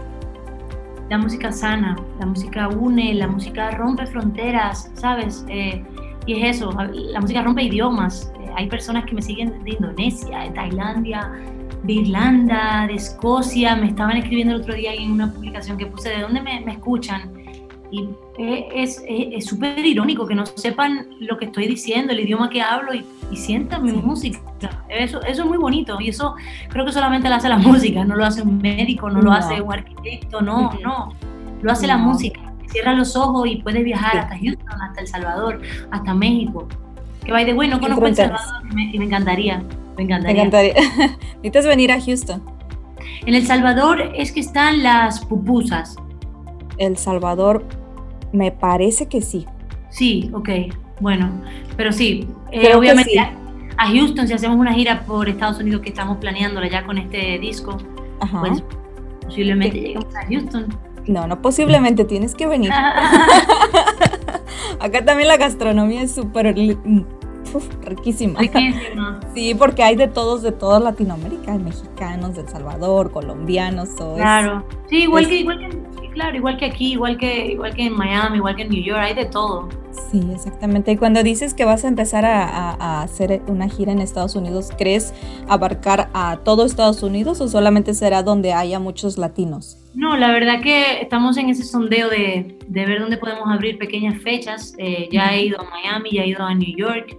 La 1.09 1.17
música 1.17 1.51
sana, 1.51 1.95
la 2.19 2.25
música 2.27 2.67
une, 2.67 3.15
la 3.15 3.27
música 3.27 3.71
rompe 3.71 4.05
fronteras, 4.05 4.91
¿sabes? 4.93 5.43
Eh, 5.49 5.83
y 6.27 6.43
es 6.43 6.57
eso, 6.57 6.71
la 6.71 7.19
música 7.19 7.41
rompe 7.41 7.63
idiomas. 7.63 8.31
Eh, 8.39 8.51
hay 8.55 8.67
personas 8.67 9.05
que 9.05 9.15
me 9.15 9.21
siguen 9.21 9.63
de 9.63 9.71
Indonesia, 9.71 10.41
de 10.41 10.51
Tailandia, 10.51 11.31
de 11.83 11.93
Irlanda, 11.93 12.85
de 12.87 12.95
Escocia, 12.95 13.75
me 13.75 13.87
estaban 13.87 14.17
escribiendo 14.17 14.55
el 14.55 14.61
otro 14.61 14.75
día 14.75 14.93
en 14.93 15.11
una 15.11 15.31
publicación 15.31 15.77
que 15.77 15.85
puse 15.85 16.09
de 16.09 16.21
dónde 16.21 16.41
me, 16.41 16.71
escuchan. 16.71 17.31
Y 17.91 18.09
es 18.37 19.45
súper 19.45 19.83
irónico 19.85 20.27
que 20.27 20.35
no 20.35 20.45
sepan 20.45 21.07
lo 21.19 21.37
que 21.37 21.45
estoy 21.45 21.67
diciendo, 21.67 22.13
el 22.13 22.19
idioma 22.19 22.49
que 22.49 22.61
hablo 22.61 22.93
y, 22.93 23.03
y 23.31 23.35
sientan 23.35 23.83
mi 23.83 23.91
música. 23.93 24.39
Eso, 24.89 25.21
eso 25.21 25.43
es 25.43 25.47
muy 25.47 25.57
bonito 25.57 25.97
y 25.99 26.09
eso 26.09 26.35
creo 26.69 26.85
que 26.85 26.91
solamente 26.91 27.29
lo 27.29 27.35
hace 27.35 27.49
la 27.49 27.57
música, 27.57 28.03
no 28.03 28.15
lo 28.15 28.25
hace 28.25 28.41
un 28.41 28.59
médico, 28.59 29.09
no, 29.09 29.21
lo 29.21 29.31
hace 29.31 29.61
un 29.61 29.73
arquitecto, 29.73 30.41
no, 30.41 30.71
no, 30.83 31.13
lo 31.61 31.71
hace 31.71 31.87
la 31.87 31.97
música. 31.97 32.41
Cierra 32.67 32.93
los 32.93 33.15
ojos 33.15 33.47
y 33.47 33.57
puedes 33.57 33.83
viajar 33.83 34.17
hasta 34.17 34.37
Houston, 34.37 34.81
hasta 34.81 35.01
El 35.01 35.07
Salvador, 35.07 35.61
hasta 35.91 36.13
México. 36.13 36.67
Que 37.25 37.31
vaya 37.31 37.47
de 37.47 37.53
bueno, 37.53 37.79
conozco 37.79 38.05
El 38.05 38.15
Salvador 38.15 38.63
y 38.71 38.99
me 38.99 39.05
encantaría. 39.05 39.63
Me 39.97 40.03
encantaría. 40.03 40.73
Necesitas 41.37 41.65
venir 41.65 41.91
a 41.91 41.99
Houston. 41.99 42.41
En 43.25 43.33
El 43.33 43.45
Salvador 43.45 44.11
es 44.15 44.31
que 44.31 44.39
están 44.39 44.83
las 44.83 45.25
pupusas. 45.25 45.95
El 46.77 46.95
Salvador, 46.97 47.65
me 48.31 48.51
parece 48.51 49.07
que 49.07 49.21
sí. 49.21 49.45
Sí, 49.89 50.29
ok. 50.33 50.49
Bueno, 50.99 51.31
pero 51.77 51.91
sí, 51.91 52.27
eh, 52.51 52.75
obviamente 52.75 53.13
a 53.79 53.87
Houston, 53.87 54.27
si 54.27 54.33
hacemos 54.33 54.57
una 54.57 54.73
gira 54.73 55.05
por 55.05 55.29
Estados 55.29 55.59
Unidos 55.59 55.81
que 55.81 55.89
estamos 55.89 56.17
planeándola 56.17 56.67
ya 56.67 56.85
con 56.85 56.97
este 56.97 57.39
disco, 57.39 57.77
pues 58.41 58.61
posiblemente 59.21 59.79
lleguemos 59.79 60.13
a 60.15 60.25
Houston. 60.27 60.67
No, 61.07 61.27
no 61.27 61.41
posiblemente, 61.41 62.03
tienes 62.03 62.35
que 62.35 62.45
venir. 62.45 62.71
Acá 64.79 65.05
también 65.05 65.29
la 65.29 65.37
gastronomía 65.37 66.01
es 66.01 66.13
súper 66.13 66.53
riquísima. 67.83 68.39
Sí, 69.33 69.55
porque 69.55 69.83
hay 69.83 69.95
de 69.95 70.07
todos, 70.07 70.43
de 70.43 70.51
toda 70.51 70.79
Latinoamérica, 70.79 71.53
mexicanos, 71.53 72.35
de 72.35 72.41
El 72.41 72.49
Salvador, 72.49 73.11
colombianos, 73.11 73.95
todo 73.95 74.15
Claro, 74.15 74.65
sí, 74.89 75.03
igual 75.03 75.27
que, 75.27 75.37
igual 75.37 75.59
que, 75.59 75.77
claro, 76.19 76.35
igual 76.35 76.57
que 76.57 76.65
aquí, 76.65 76.91
igual 76.91 77.17
que, 77.17 77.53
igual 77.53 77.73
que 77.73 77.83
en 77.83 77.93
Miami, 77.93 78.37
igual 78.37 78.57
que 78.57 78.63
en 78.63 78.69
New 78.69 78.83
York, 78.83 78.99
hay 78.99 79.13
de 79.13 79.23
todo. 79.23 79.69
Sí, 80.11 80.21
exactamente. 80.33 80.91
Y 80.91 80.97
cuando 80.97 81.23
dices 81.23 81.53
que 81.53 81.63
vas 81.63 81.85
a 81.85 81.87
empezar 81.87 82.25
a, 82.25 82.43
a, 82.43 83.01
hacer 83.03 83.41
una 83.47 83.69
gira 83.69 83.93
en 83.93 83.99
Estados 83.99 84.35
Unidos, 84.35 84.69
¿crees 84.77 85.13
abarcar 85.47 86.09
a 86.13 86.39
todo 86.43 86.65
Estados 86.65 87.03
Unidos 87.03 87.39
o 87.39 87.47
solamente 87.47 87.93
será 87.93 88.21
donde 88.21 88.51
haya 88.51 88.79
muchos 88.79 89.17
latinos? 89.17 89.77
No, 89.93 90.17
la 90.17 90.33
verdad 90.33 90.59
que 90.61 91.01
estamos 91.01 91.37
en 91.37 91.47
ese 91.49 91.63
sondeo 91.63 92.09
de, 92.09 92.57
de 92.67 92.85
ver 92.85 92.99
dónde 92.99 93.15
podemos 93.15 93.47
abrir 93.47 93.77
pequeñas 93.77 94.21
fechas. 94.21 94.75
Eh, 94.77 95.07
ya 95.09 95.33
he 95.33 95.45
ido 95.45 95.61
a 95.61 95.69
Miami, 95.69 96.11
ya 96.11 96.23
he 96.23 96.27
ido 96.27 96.43
a 96.43 96.53
New 96.53 96.75
York, 96.75 97.17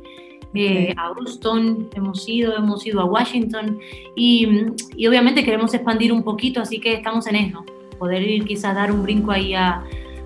eh, 0.52 0.92
a 0.98 1.14
Houston, 1.14 1.88
hemos 1.94 2.28
ido, 2.28 2.54
hemos 2.54 2.84
ido 2.84 3.00
a 3.00 3.06
Washington 3.06 3.78
y, 4.14 4.46
y, 4.94 5.06
obviamente 5.06 5.42
queremos 5.42 5.72
expandir 5.72 6.12
un 6.12 6.22
poquito, 6.22 6.60
así 6.60 6.80
que 6.80 6.92
estamos 6.92 7.26
en 7.28 7.36
eso, 7.36 7.64
poder 8.00 8.22
ir 8.22 8.44
quizás 8.44 8.74
dar 8.74 8.90
un 8.90 9.04
brinco 9.04 9.30
ahí 9.30 9.54
a, 9.54 9.84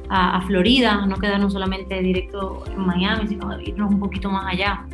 a, 0.09 0.41
Florida, 0.47 1.05
no 1.07 1.17
quedarnos 1.17 1.53
solamente 1.53 2.01
directo 2.01 2.65
en 2.67 2.79
Miami, 2.79 3.29
sino 3.29 3.61
irnos 3.61 3.91
un 3.91 4.01
poquito 4.01 4.31
más 4.31 4.51
allá. 4.51 4.87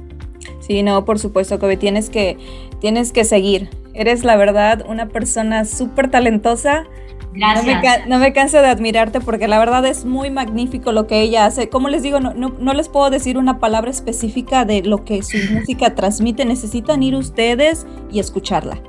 Sí, 0.59 0.83
no, 0.83 1.05
por 1.05 1.21
supuesto, 1.21 1.61
Kobe, 1.61 1.77
tienes 1.77 2.11
que, 2.11 2.37
tienes 2.81 3.12
que 3.12 3.25
seguir. 3.25 3.69
Eres 3.95 4.25
la 4.25 4.37
verdad 4.37 4.85
una 4.88 5.07
persona 5.07 5.64
súper 5.64 6.11
talentosa 6.11 6.87
Gracias. 7.33 8.09
No 8.09 8.19
me, 8.19 8.33
canso 8.33 8.61
de 8.61 8.66
admirarte 8.66 9.21
porque 9.21 9.47
la 9.47 9.59
verdad 9.59 9.87
es 9.87 10.05
muy 10.05 10.31
magnífico 10.31 10.93
lo 10.93 11.07
que 11.07 11.21
ella 11.21 11.47
hace. 11.47 11.69
Como 11.69 11.88
les 11.88 12.03
digo, 12.03 12.19
no, 12.21 12.33
no, 12.35 12.75
les 12.75 12.88
puedo 12.88 13.09
decir 13.11 13.38
una 13.38 13.61
palabra 13.61 13.90
específica 13.90 14.64
de 14.64 14.83
lo 14.83 15.05
que 15.05 15.23
su 15.23 15.38
música 15.53 15.95
transmite. 15.95 16.45
Necesitan 16.45 17.03
ir 17.03 17.14
ustedes 17.14 17.87
y 18.11 18.19
escucharla. 18.19 18.83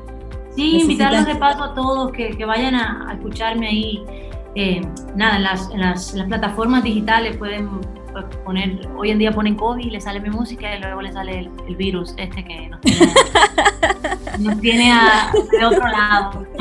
Sí, 0.56 0.82
invitarlos 0.82 1.26
de 1.26 1.36
paso 1.36 1.64
a 1.64 1.74
todos 1.74 2.12
que, 2.12 2.30
que 2.32 2.46
vayan 2.46 2.76
a, 2.76 3.14
escucharme 3.14 3.68
ahí. 3.68 4.04
Eh, 4.56 4.82
nada, 5.16 5.38
en 5.38 5.44
las, 5.44 5.70
en, 5.72 5.80
las, 5.80 6.12
plataformas 6.28 6.84
digitales 6.84 7.38
pueden 7.38 7.70
poner, 8.44 8.88
hoy 8.98 9.12
en 9.12 9.20
día 9.20 9.32
ponen 9.32 9.56
COVID 9.56 9.86
y 9.86 9.90
le 9.90 10.02
sale 10.02 10.20
mi 10.20 10.30
música 10.30 10.76
y 10.76 10.82
luego 10.82 11.02
le 11.02 11.14
sale 11.14 11.50
el, 11.68 11.76
virus 11.78 12.14
este 12.18 12.44
que 12.44 12.68
nos 12.68 12.82
tiene, 12.82 13.14
nos 14.40 14.60
tiene 14.60 14.92
a, 14.92 15.32
de 15.52 15.66
otro 15.66 15.88
lado. 15.88 16.46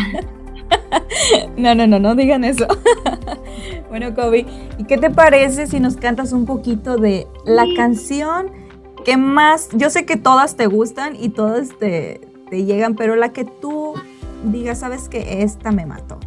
No, 1.57 1.75
no, 1.75 1.87
no, 1.87 1.99
no 1.99 2.15
digan 2.15 2.45
eso. 2.45 2.67
Bueno, 3.89 4.15
Kobe, 4.15 4.47
¿y 4.79 4.85
qué 4.85 4.99
te 4.99 5.11
parece 5.11 5.67
si 5.67 5.81
nos 5.81 5.97
cantas 5.97 6.33
un 6.33 6.47
poquito 6.47 6.97
de 6.97 7.27
la 7.45 7.65
canción 7.77 8.53
que 9.05 9.17
más, 9.17 9.69
yo 9.73 9.91
sé 9.91 10.07
que 10.07 10.17
todas 10.17 10.57
te 10.57 10.67
gustan 10.67 11.17
y 11.19 11.31
todas 11.31 11.77
te, 11.77 12.21
te 12.51 12.65
llegan, 12.65 12.95
pero 12.95 13.17
la 13.17 13.33
que 13.33 13.45
tú 13.45 13.95
digas, 14.45 14.81
sabes 14.81 15.09
que 15.09 15.43
esta 15.43 15.71
me 15.71 15.87
mató? 15.87 16.19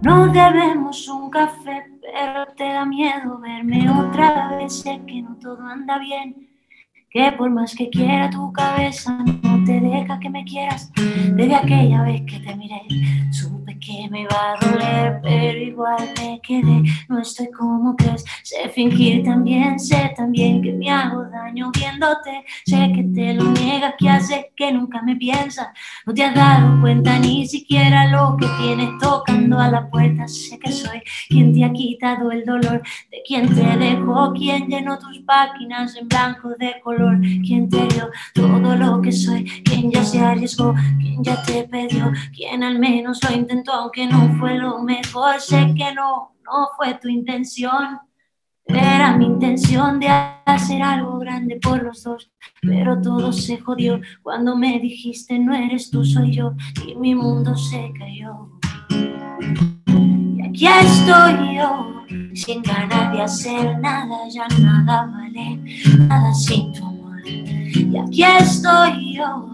No 0.00 0.26
debemos 0.32 1.06
un 1.08 1.30
café, 1.30 1.84
pero 2.00 2.46
te 2.56 2.64
da 2.64 2.84
miedo 2.84 3.38
verme 3.38 3.88
otra 3.88 4.56
vez. 4.56 4.80
Sé 4.80 5.00
que 5.06 5.22
no 5.22 5.36
todo 5.36 5.62
anda 5.62 5.98
bien 5.98 6.48
que 7.12 7.30
por 7.32 7.50
más 7.50 7.74
que 7.74 7.90
quiera 7.90 8.30
tu 8.30 8.50
cabeza 8.52 9.18
no 9.42 9.64
te 9.64 9.80
deja 9.80 10.18
que 10.18 10.30
me 10.30 10.44
quieras. 10.44 10.90
Desde 11.34 11.54
aquella 11.54 12.02
vez 12.02 12.22
que 12.22 12.40
te 12.40 12.56
miré, 12.56 12.82
que 13.84 14.08
me 14.10 14.22
iba 14.22 14.52
a 14.52 14.56
doler, 14.64 15.20
pero 15.22 15.58
igual 15.58 16.08
me 16.20 16.40
quedé. 16.42 16.82
No 17.08 17.20
estoy 17.20 17.50
como 17.50 17.96
crees, 17.96 18.24
sé 18.42 18.68
fingir 18.68 19.24
también, 19.24 19.78
sé 19.78 20.12
también 20.16 20.62
que 20.62 20.72
me 20.72 20.90
hago 20.90 21.24
daño 21.24 21.70
viéndote. 21.72 22.44
Sé 22.64 22.92
que 22.94 23.02
te 23.02 23.34
lo 23.34 23.44
niegas, 23.52 23.94
que 23.98 24.08
hace 24.08 24.52
que 24.56 24.72
nunca 24.72 25.02
me 25.02 25.16
piensas. 25.16 25.68
No 26.06 26.14
te 26.14 26.24
has 26.24 26.34
dado 26.34 26.80
cuenta 26.80 27.18
ni 27.18 27.46
siquiera 27.46 28.06
lo 28.06 28.36
que 28.36 28.46
tienes 28.60 28.90
tocando 29.00 29.58
a 29.58 29.68
la 29.68 29.90
puerta. 29.90 30.28
Sé 30.28 30.58
que 30.58 30.70
soy 30.70 31.02
quien 31.28 31.52
te 31.52 31.64
ha 31.64 31.72
quitado 31.72 32.30
el 32.30 32.44
dolor, 32.44 32.82
de 33.10 33.22
quien 33.26 33.52
te 33.54 33.76
dejó, 33.76 34.32
quien 34.32 34.68
llenó 34.68 34.98
tus 34.98 35.18
páginas 35.20 35.96
en 35.96 36.08
blanco 36.08 36.50
de 36.58 36.80
color 36.82 37.18
quien 37.44 37.68
te 37.68 37.86
dio 37.88 38.10
todo 38.34 38.76
lo 38.76 39.00
que 39.00 39.12
soy, 39.12 39.44
quien 39.64 39.90
ya 39.90 40.04
se 40.04 40.20
arriesgó, 40.20 40.74
quien 41.00 41.22
ya 41.22 41.42
te 41.42 41.64
pidió, 41.64 42.12
quien 42.34 42.62
al 42.62 42.78
menos 42.78 43.20
lo 43.22 43.34
intentó, 43.34 43.71
aunque 43.72 44.06
no 44.06 44.36
fue 44.38 44.58
lo 44.58 44.82
mejor, 44.82 45.40
sé 45.40 45.74
que 45.76 45.92
no, 45.94 46.32
no 46.44 46.68
fue 46.76 46.94
tu 46.94 47.08
intención. 47.08 47.98
Era 48.64 49.16
mi 49.16 49.26
intención 49.26 49.98
de 49.98 50.08
hacer 50.08 50.82
algo 50.82 51.18
grande 51.18 51.58
por 51.60 51.82
los 51.82 52.04
dos, 52.04 52.30
pero 52.60 53.00
todo 53.00 53.32
se 53.32 53.58
jodió 53.58 54.00
cuando 54.22 54.56
me 54.56 54.78
dijiste 54.78 55.38
no 55.38 55.54
eres 55.54 55.90
tú, 55.90 56.04
soy 56.04 56.32
yo, 56.32 56.54
y 56.86 56.94
mi 56.94 57.14
mundo 57.14 57.56
se 57.56 57.92
cayó. 57.98 58.50
Y 58.88 60.42
aquí 60.46 60.66
estoy 60.66 61.56
yo, 61.56 62.04
sin 62.34 62.62
ganas 62.62 63.12
de 63.12 63.22
hacer 63.22 63.78
nada, 63.80 64.28
ya 64.28 64.46
nada 64.60 65.06
vale, 65.06 65.58
nada 66.08 66.32
sin 66.32 66.72
tu 66.72 66.92
y 67.92 67.96
aquí 67.96 68.24
estoy 68.24 69.16
yo, 69.16 69.46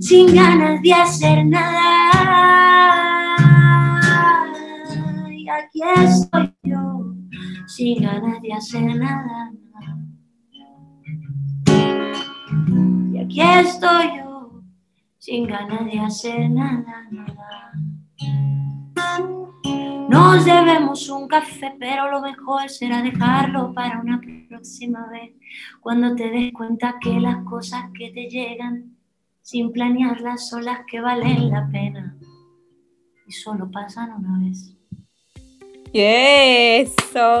sin 0.00 0.34
ganas 0.34 0.82
de 0.82 0.92
hacer 0.92 1.46
nada. 1.46 3.31
Aquí 5.84 6.00
estoy 6.04 6.54
yo, 6.62 7.14
sin 7.66 8.02
ganas 8.02 8.40
de 8.40 8.52
hacer 8.52 8.96
nada. 8.96 9.52
Y 13.12 13.18
aquí 13.18 13.40
estoy 13.40 14.18
yo, 14.18 14.62
sin 15.18 15.48
ganas 15.48 15.84
de 15.86 15.98
hacer 15.98 16.50
nada, 16.50 17.08
nada. 17.10 17.72
Nos 20.08 20.44
debemos 20.44 21.08
un 21.08 21.26
café, 21.26 21.74
pero 21.80 22.08
lo 22.10 22.20
mejor 22.20 22.68
será 22.68 23.02
dejarlo 23.02 23.74
para 23.74 24.00
una 24.00 24.20
próxima 24.48 25.08
vez. 25.08 25.32
Cuando 25.80 26.14
te 26.14 26.30
des 26.30 26.52
cuenta 26.52 26.96
que 27.00 27.18
las 27.18 27.42
cosas 27.44 27.86
que 27.98 28.10
te 28.10 28.28
llegan 28.28 28.98
sin 29.40 29.72
planearlas 29.72 30.48
son 30.48 30.64
las 30.64 30.86
que 30.86 31.00
valen 31.00 31.50
la 31.50 31.68
pena 31.72 32.16
y 33.26 33.32
solo 33.32 33.68
pasan 33.68 34.12
una 34.12 34.38
vez. 34.38 34.76
Eso. 35.92 37.40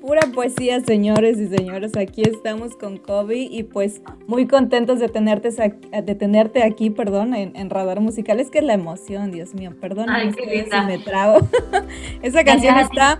Pura 0.00 0.20
poesía, 0.32 0.80
señores 0.80 1.38
y 1.40 1.48
señores. 1.48 1.96
Aquí 1.96 2.22
estamos 2.22 2.76
con 2.76 2.98
Kobe 2.98 3.38
y 3.38 3.64
pues 3.64 4.00
muy 4.26 4.46
contentos 4.46 5.00
de 5.00 5.08
tenerte, 5.08 5.48
de 5.50 6.14
tenerte 6.14 6.62
aquí, 6.62 6.90
perdón, 6.90 7.34
en, 7.34 7.70
Radar 7.70 8.00
Musical. 8.00 8.38
Es 8.38 8.50
que 8.50 8.58
es 8.58 8.64
la 8.64 8.74
emoción, 8.74 9.32
Dios 9.32 9.54
mío, 9.54 9.72
perdón. 9.80 10.06
si 10.36 10.86
me 10.86 10.98
trago. 10.98 11.48
Esa 12.22 12.44
canción 12.44 12.78
está 12.78 13.18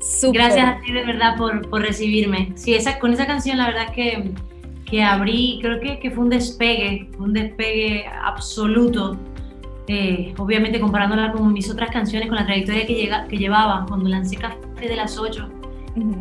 súper. 0.00 0.42
Gracias 0.42 0.66
a 0.66 0.80
ti 0.80 0.92
de 0.92 1.04
verdad 1.04 1.36
por, 1.36 1.68
por 1.68 1.82
recibirme. 1.82 2.52
Sí, 2.54 2.74
esa, 2.74 2.98
con 2.98 3.12
esa 3.12 3.26
canción 3.26 3.58
la 3.58 3.66
verdad 3.66 3.92
que, 3.92 4.30
que 4.86 5.02
abrí, 5.02 5.58
creo 5.60 5.80
que, 5.80 5.98
que 5.98 6.10
fue 6.10 6.24
un 6.24 6.30
despegue, 6.30 7.10
un 7.18 7.32
despegue 7.32 8.06
absoluto 8.06 9.18
eh, 9.86 10.34
obviamente 10.38 10.80
comparándola 10.80 11.32
con 11.32 11.52
mis 11.52 11.70
otras 11.70 11.90
canciones, 11.90 12.28
con 12.28 12.36
la 12.36 12.46
trayectoria 12.46 12.86
que, 12.86 12.94
llega, 12.94 13.26
que 13.28 13.36
llevaba 13.36 13.84
cuando 13.86 14.08
lancé 14.08 14.36
Café 14.36 14.88
de 14.88 14.96
las 14.96 15.18
8, 15.18 15.48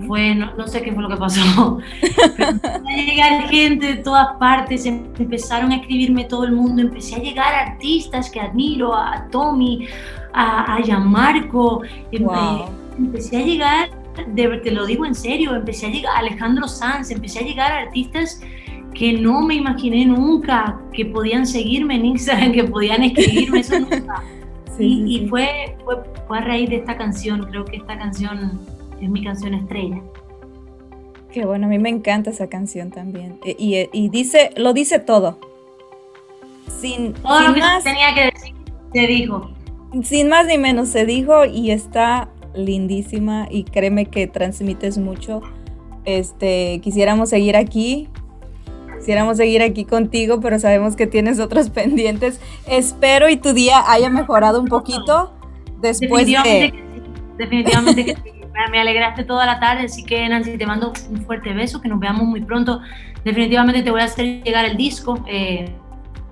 fue, 0.06 0.36
no, 0.36 0.68
sé 0.68 0.82
qué 0.84 0.92
fue 0.92 1.02
lo 1.02 1.10
que 1.10 1.18
pasó, 1.18 1.80
pero 2.38 2.50
empezó 2.52 2.88
a 2.88 2.96
llegar 2.96 3.50
gente 3.50 3.88
de 3.88 3.96
todas 3.96 4.38
partes, 4.38 4.86
em, 4.86 5.04
empezaron 5.18 5.72
a 5.72 5.78
escribirme 5.78 6.26
todo 6.26 6.44
el 6.44 6.52
mundo, 6.52 6.82
empecé 6.82 7.16
a 7.16 7.20
llegar 7.20 7.54
artistas 7.54 8.30
que 8.30 8.40
admiro, 8.40 8.94
a 8.94 9.28
Tommy, 9.32 9.88
a, 10.34 10.76
a 10.76 10.82
Gianmarco, 10.82 11.84
em, 12.12 12.24
eh, 12.24 12.66
empecé 13.00 13.38
a 13.38 13.42
llegar, 13.42 13.90
te 14.36 14.72
lo 14.72 14.86
digo 14.86 15.06
en 15.06 15.16
serio, 15.16 15.56
empecé 15.56 15.88
a 15.88 15.90
llegar 15.90 16.16
a 16.16 16.20
Alejandro 16.20 16.68
Sanz, 16.68 17.10
empecé 17.10 17.40
a 17.40 17.44
llegar 17.44 17.72
a 17.72 17.80
artistas 17.80 18.42
que 18.94 19.14
no 19.14 19.42
me 19.42 19.56
imaginé 19.56 20.06
nunca 20.06 20.80
que 20.94 21.06
podían 21.06 21.46
seguirme 21.46 21.96
en 21.96 22.06
Instagram, 22.06 22.52
que 22.54 22.64
podían 22.64 23.04
escribirme, 23.04 23.60
eso 23.60 23.80
nunca. 23.80 24.24
y, 24.80 25.28
Fue, 25.30 25.78
fue, 26.28 26.38
a 26.38 26.42
raíz 26.42 26.70
de 26.70 26.78
esta 26.78 26.98
canción, 26.98 27.44
creo 27.44 27.66
que 27.66 27.78
esta 27.78 27.98
canción 27.98 28.60
es 29.02 29.10
mi 29.10 29.24
canción 29.24 29.54
estrella. 29.54 30.02
Qué 31.32 31.46
bueno, 31.46 31.66
a 31.66 31.70
mí 31.70 31.80
me 31.80 31.90
encanta 31.90 32.30
esa 32.30 32.48
canción 32.48 32.92
también. 32.92 33.40
E, 33.44 33.56
y, 33.58 33.90
y, 33.92 34.10
dice, 34.10 34.52
lo 34.56 34.74
dice 34.74 35.00
todo. 35.00 35.40
Sin, 36.80 37.14
todo 37.14 37.42
lo 37.42 37.54
que 37.54 37.62
tenía 37.84 38.14
que 38.14 38.32
decir, 38.34 38.56
se 38.94 39.08
dijo. 39.08 39.50
Sin 40.04 40.30
más 40.30 40.48
ni 40.48 40.58
menos, 40.58 40.90
se 40.90 41.06
dijo 41.06 41.46
y 41.46 41.72
está 41.72 42.30
lindísima 42.56 43.48
y 43.50 43.64
créeme 43.64 44.06
que 44.06 44.28
transmites 44.28 44.98
mucho. 44.98 45.42
Este, 46.06 46.80
quisiéramos 46.84 47.30
seguir 47.30 47.56
aquí, 47.56 48.10
Quisiéramos 49.04 49.36
seguir 49.36 49.62
aquí 49.62 49.84
contigo, 49.84 50.40
pero 50.40 50.58
sabemos 50.60 50.96
que 50.96 51.08
tienes 51.08 51.42
otros 51.42 51.70
pendientes. 51.82 52.40
Espero 52.66 53.28
y 53.28 53.36
tu 53.36 53.52
día 53.52 53.84
haya 53.86 54.10
mejorado 54.10 54.62
un 54.62 54.68
poquito 54.70 55.34
después 55.82 56.26
definitivamente 56.26 56.64
de... 56.64 56.72
Que 56.72 56.78
sí, 56.78 57.12
definitivamente 57.38 58.06
que 58.06 58.16
sí. 58.16 58.32
Me 58.72 58.80
alegraste 58.80 59.26
toda 59.26 59.46
la 59.46 59.60
tarde, 59.60 59.88
así 59.88 60.06
que 60.06 60.30
Nancy, 60.30 60.58
te 60.58 60.66
mando 60.66 60.94
un 61.10 61.26
fuerte 61.26 61.52
beso, 61.52 61.82
que 61.82 61.90
nos 61.90 62.00
veamos 62.00 62.24
muy 62.24 62.40
pronto. 62.40 62.80
Definitivamente 63.26 63.84
te 63.84 63.92
voy 63.92 64.00
a 64.00 64.06
hacer 64.06 64.42
llegar 64.42 64.64
el 64.64 64.78
disco. 64.78 65.22
Eh, 65.28 65.66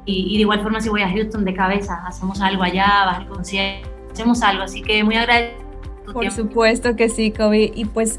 y, 0.06 0.36
de 0.36 0.42
igual 0.42 0.62
forma, 0.62 0.80
si 0.80 0.88
voy 0.88 1.02
a 1.02 1.10
Houston 1.10 1.44
de 1.44 1.54
cabeza, 1.54 2.02
hacemos 2.08 2.40
algo 2.40 2.64
allá, 2.64 3.04
vas 3.06 3.18
al 3.18 3.28
concierto, 3.28 3.90
hacemos 4.14 4.42
algo. 4.44 4.64
Así 4.64 4.82
que 4.82 5.04
muy 5.04 5.18
agradecido. 5.18 5.60
Por 6.14 6.32
supuesto 6.32 6.96
que 6.96 7.10
sí, 7.10 7.32
Kobe. 7.32 7.70
Y 7.76 7.84
pues 7.84 8.18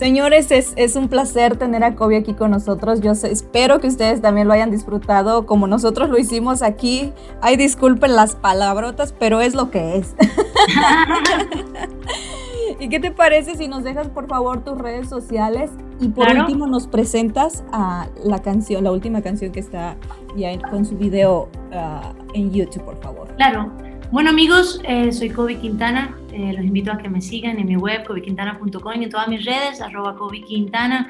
Señores, 0.00 0.50
es, 0.50 0.96
un 0.96 1.10
placer 1.10 1.58
tener 1.58 1.84
a 1.84 1.94
Kobe 1.94 2.16
aquí 2.16 2.32
con 2.32 2.52
nosotros. 2.52 3.02
Yo 3.02 3.12
espero 3.12 3.80
que 3.80 3.88
ustedes 3.88 4.22
también 4.22 4.48
lo 4.48 4.54
hayan 4.54 4.70
disfrutado 4.70 5.44
como 5.44 5.66
nosotros 5.66 6.08
lo 6.08 6.16
hicimos 6.16 6.62
aquí. 6.62 7.12
Ay, 7.42 7.58
disculpen 7.58 8.16
las 8.16 8.34
palabrotas, 8.34 9.12
pero 9.12 9.42
es 9.42 9.54
lo 9.54 9.70
que 9.70 9.98
es. 9.98 10.16
¿Y 12.80 12.88
qué 12.88 12.98
te 12.98 13.10
parece 13.10 13.56
si 13.56 13.68
nos 13.68 13.84
dejas 13.84 14.08
por 14.08 14.26
favor 14.26 14.64
tus 14.64 14.78
redes 14.78 15.06
sociales 15.06 15.70
y 16.00 16.08
por 16.08 16.30
último 16.30 16.66
nos 16.66 16.86
presentas 16.86 17.62
a 17.70 18.08
la 18.24 18.38
canción, 18.38 18.84
la 18.84 18.92
última 18.92 19.20
canción 19.20 19.52
que 19.52 19.60
está 19.60 19.96
ya 20.34 20.58
con 20.70 20.86
su 20.86 20.96
video 20.96 21.50
ah, 21.74 22.14
en 22.32 22.50
YouTube, 22.50 22.86
por 22.86 22.96
favor? 23.02 23.28
Claro. 23.36 23.89
Bueno 24.12 24.30
amigos, 24.30 24.80
eh, 24.82 25.12
soy 25.12 25.30
Kobe 25.30 25.60
Quintana, 25.60 26.16
eh, 26.32 26.52
los 26.52 26.64
invito 26.64 26.90
a 26.90 26.98
que 26.98 27.08
me 27.08 27.20
sigan 27.20 27.60
en 27.60 27.68
mi 27.68 27.76
web 27.76 28.04
kobequintana.com 28.04 29.00
y 29.00 29.04
en 29.04 29.10
todas 29.10 29.28
mis 29.28 29.44
redes, 29.44 29.80
arroba 29.80 30.16
Kobe 30.16 30.42
Quintana. 30.42 31.08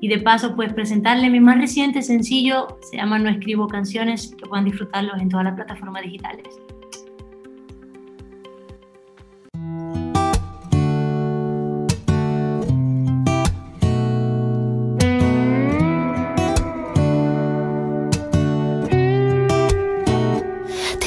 Y 0.00 0.08
de 0.08 0.18
paso, 0.18 0.56
pues 0.56 0.72
presentarle 0.72 1.30
mi 1.30 1.38
más 1.38 1.58
reciente 1.58 2.02
sencillo, 2.02 2.78
se 2.80 2.96
llama 2.96 3.20
No 3.20 3.28
Escribo 3.30 3.68
Canciones, 3.68 4.34
que 4.36 4.48
puedan 4.48 4.64
disfrutarlos 4.64 5.20
en 5.20 5.28
todas 5.28 5.44
las 5.44 5.54
plataformas 5.54 6.02
digitales. 6.02 6.48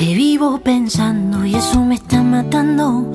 Te 0.04 0.14
vivo 0.16 0.60
pensando 0.60 1.33
y 1.46 1.56
eso 1.56 1.84
me 1.84 1.96
está 1.96 2.22
matando. 2.22 3.06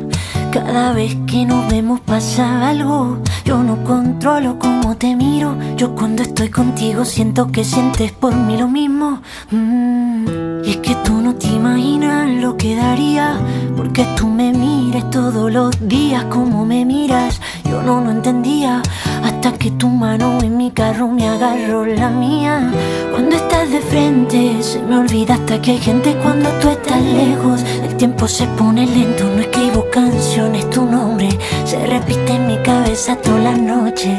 Cada 0.52 0.92
vez 0.92 1.16
que 1.26 1.44
nos 1.44 1.70
vemos 1.70 2.00
pasa 2.00 2.68
algo. 2.68 3.18
Yo 3.44 3.62
no 3.62 3.82
controlo 3.84 4.58
cómo 4.58 4.96
te 4.96 5.14
miro. 5.14 5.56
Yo 5.76 5.94
cuando 5.94 6.22
estoy 6.22 6.48
contigo 6.50 7.04
siento 7.04 7.50
que 7.50 7.64
sientes 7.64 8.12
por 8.12 8.34
mí 8.34 8.56
lo 8.56 8.68
mismo. 8.68 9.20
Mm, 9.50 10.64
y 10.64 10.70
es 10.70 10.76
que 10.78 10.94
tú 10.96 11.17
no 11.28 11.34
te 11.34 11.48
imaginas 11.48 12.26
lo 12.42 12.56
que 12.56 12.74
daría. 12.74 13.36
Porque 13.76 14.06
tú 14.16 14.26
me 14.28 14.50
mires 14.50 15.10
todos 15.10 15.52
los 15.52 15.70
días 15.86 16.24
como 16.24 16.64
me 16.64 16.86
miras. 16.86 17.38
Yo 17.68 17.82
no 17.82 18.00
lo 18.00 18.10
entendía 18.10 18.80
hasta 19.22 19.52
que 19.52 19.70
tu 19.72 19.88
mano 19.88 20.38
en 20.42 20.56
mi 20.56 20.70
carro 20.70 21.06
me 21.08 21.28
agarró 21.28 21.84
la 21.84 22.08
mía. 22.08 22.72
Cuando 23.10 23.36
estás 23.36 23.70
de 23.70 23.80
frente 23.80 24.62
se 24.62 24.80
me 24.80 24.96
olvida 24.96 25.34
hasta 25.34 25.60
que 25.60 25.72
hay 25.72 25.78
gente 25.78 26.16
cuando 26.22 26.48
tú 26.60 26.70
estás 26.70 27.02
lejos. 27.02 27.62
El 27.86 27.94
tiempo 27.98 28.26
se 28.26 28.46
pone 28.58 28.86
lento, 28.86 29.24
no 29.24 29.40
escribo 29.42 29.84
canciones, 29.92 30.70
tu 30.70 30.86
nombre 30.86 31.28
se 31.66 31.78
repite 31.86 32.32
en 32.36 32.46
mi 32.46 32.56
cabeza 32.62 33.16
toda 33.16 33.40
la 33.40 33.54
noche. 33.54 34.10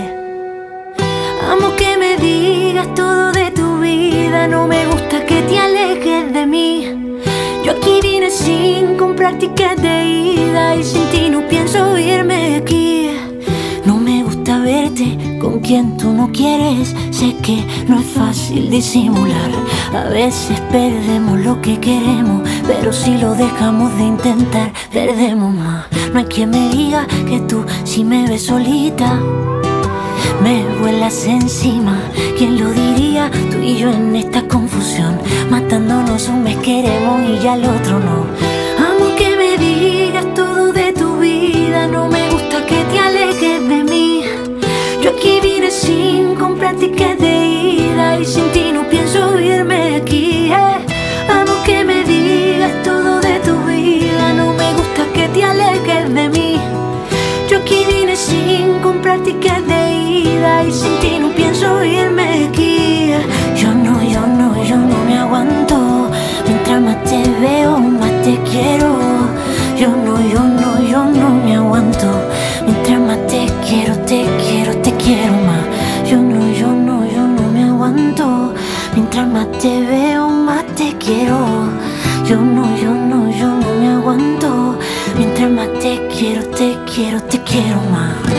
Amo 1.52 1.76
que 1.76 1.98
me 1.98 2.17
digas 2.17 2.93
todo 2.93 3.32
de 3.32 3.50
tu 3.50 3.80
vida, 3.80 4.48
no 4.48 4.67
me 4.67 4.86
gusta 4.86 5.26
que 5.26 5.41
te 5.41 5.58
alejes 5.58 5.79
Yo 7.65 7.73
aquí 7.73 7.99
vine 8.02 8.30
sin 8.30 8.95
comprar 8.95 9.38
ticket 9.38 9.78
de 9.80 10.06
ida 10.06 10.75
y 10.75 10.84
sin 10.84 11.04
ti 11.10 11.30
no 11.30 11.45
pienso 11.47 11.97
irme 11.97 12.56
aquí 12.56 12.89
verte 14.58 15.17
con 15.39 15.60
quien 15.60 15.97
tú 15.97 16.12
no 16.12 16.32
quieres. 16.32 16.95
Sé 17.12 17.36
que 17.41 17.63
no 17.88 17.99
es 17.99 18.06
fácil 18.08 18.69
disimular. 18.69 19.52
A 19.93 20.10
veces 20.10 20.60
perdemos 20.71 21.39
lo 21.39 21.62
que 21.62 21.80
queremos, 21.80 22.47
pero 22.67 22.91
si 22.91 23.17
lo 23.17 23.34
dejamos 23.34 23.95
de 23.97 24.04
intentar, 24.04 24.71
perdemos 24.91 25.54
más. 25.54 25.86
No 26.13 26.19
hay 26.19 26.25
quien 26.25 26.49
me 26.52 26.69
diga 26.69 27.08
que 27.28 27.39
tú 27.41 27.65
si 27.84 28.04
me 28.04 28.28
ves 28.28 28.45
solita. 28.45 29.19
Me 30.41 30.65
vuelas 30.79 31.25
encima, 31.25 31.99
¿quién 32.38 32.60
lo 32.60 32.71
diría? 32.71 33.29
Tú 33.51 33.58
y 33.62 33.77
yo 33.77 33.89
en 33.89 34.15
esta 34.15 34.47
confusión, 34.47 35.19
matándonos 35.50 36.27
un 36.29 36.44
mes 36.44 36.58
queremos 36.58 37.21
y 37.29 37.39
ya 37.44 37.56
el 37.56 37.65
otro 37.65 38.00
no. 38.00 38.25
Amo 38.77 39.15
que 39.17 39.35
me 39.35 39.58
digas 39.58 40.25
todo 40.33 40.71
de 40.71 40.94
tu 40.94 41.19
vida, 41.19 41.87
no 41.87 42.08
me 42.08 42.29
gusta 42.29 42.65
que 42.65 42.83
te 42.85 43.00
alejes 43.00 43.67
de 43.67 43.83
mí. 43.83 44.23
Yo 45.02 45.12
aquí 45.12 45.39
vine 45.41 45.69
sin 45.71 46.35
comprar 46.35 46.75
ticket 46.75 47.19
de 47.19 47.48
ida 47.48 48.19
y 48.19 48.25
sin 48.25 48.50
ti 48.52 48.71
no 48.73 48.79
veo, 67.40 67.79
más 67.79 68.12
te 68.21 68.37
quiero. 68.50 69.00
Yo 69.77 69.90
no, 69.90 70.19
yo 70.21 70.42
no, 70.44 70.81
yo 70.81 71.06
no 71.06 71.29
me 71.44 71.56
aguanto. 71.56 72.08
Mientras 72.65 73.00
más 73.00 73.27
te 73.27 73.48
quiero, 73.67 73.96
te 74.00 74.25
quiero, 74.44 74.75
te 74.81 74.92
quiero 74.94 75.33
más. 75.33 76.10
Yo 76.10 76.17
no, 76.17 76.52
yo 76.52 76.67
no, 76.67 77.06
yo 77.06 77.21
no 77.27 77.44
me 77.54 77.63
aguanto. 77.63 78.54
Mientras 78.94 79.27
más 79.27 79.48
te 79.60 79.81
veo, 79.81 80.29
más 80.29 80.65
te 80.75 80.96
quiero. 80.98 81.37
Yo 82.27 82.35
no, 82.35 82.63
yo 82.77 82.92
no, 82.94 83.29
yo 83.31 83.48
no 83.48 83.67
me 83.79 83.87
aguanto. 83.87 84.77
Mientras 85.17 85.50
más 85.50 85.69
te 85.79 86.08
quiero, 86.08 86.44
te 86.48 86.77
quiero, 86.85 87.21
te 87.23 87.42
quiero 87.44 87.81
más. 87.92 88.38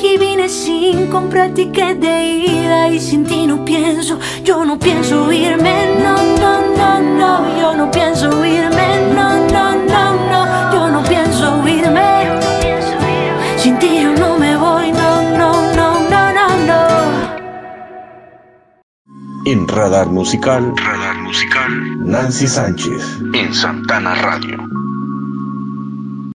Aquí 0.00 0.16
vine 0.16 0.48
sin 0.48 1.08
comprar 1.08 1.50
ticket 1.50 1.98
de 2.00 2.24
ida 2.24 2.88
y 2.88 2.98
sin 2.98 3.26
ti 3.26 3.46
no 3.46 3.62
pienso, 3.66 4.18
yo 4.42 4.64
no 4.64 4.78
pienso 4.78 5.30
irme, 5.30 5.74
no, 6.02 6.16
no, 6.40 6.52
no, 6.74 7.00
no, 7.02 7.60
yo 7.60 7.76
no 7.76 7.90
pienso 7.90 8.28
irme, 8.46 8.88
no, 9.14 9.46
no, 9.52 9.74
no, 9.74 10.04
no, 10.30 10.72
yo 10.72 10.90
no 10.90 11.02
pienso 11.02 11.68
irme. 11.68 12.00
Sin 13.58 13.78
ti 13.78 14.00
yo 14.02 14.14
no 14.14 14.38
me 14.38 14.56
voy, 14.56 14.90
no, 14.90 15.20
no, 15.36 15.50
no, 15.76 16.00
no, 16.08 16.32
no, 16.32 16.46
no. 16.66 16.80
En 19.44 19.68
Radar 19.68 20.06
Musical, 20.06 20.72
Radar 20.78 21.16
Musical, 21.18 22.06
Nancy 22.06 22.46
Sánchez, 22.46 23.18
en 23.34 23.52
Santana 23.52 24.14
Radio. 24.14 24.69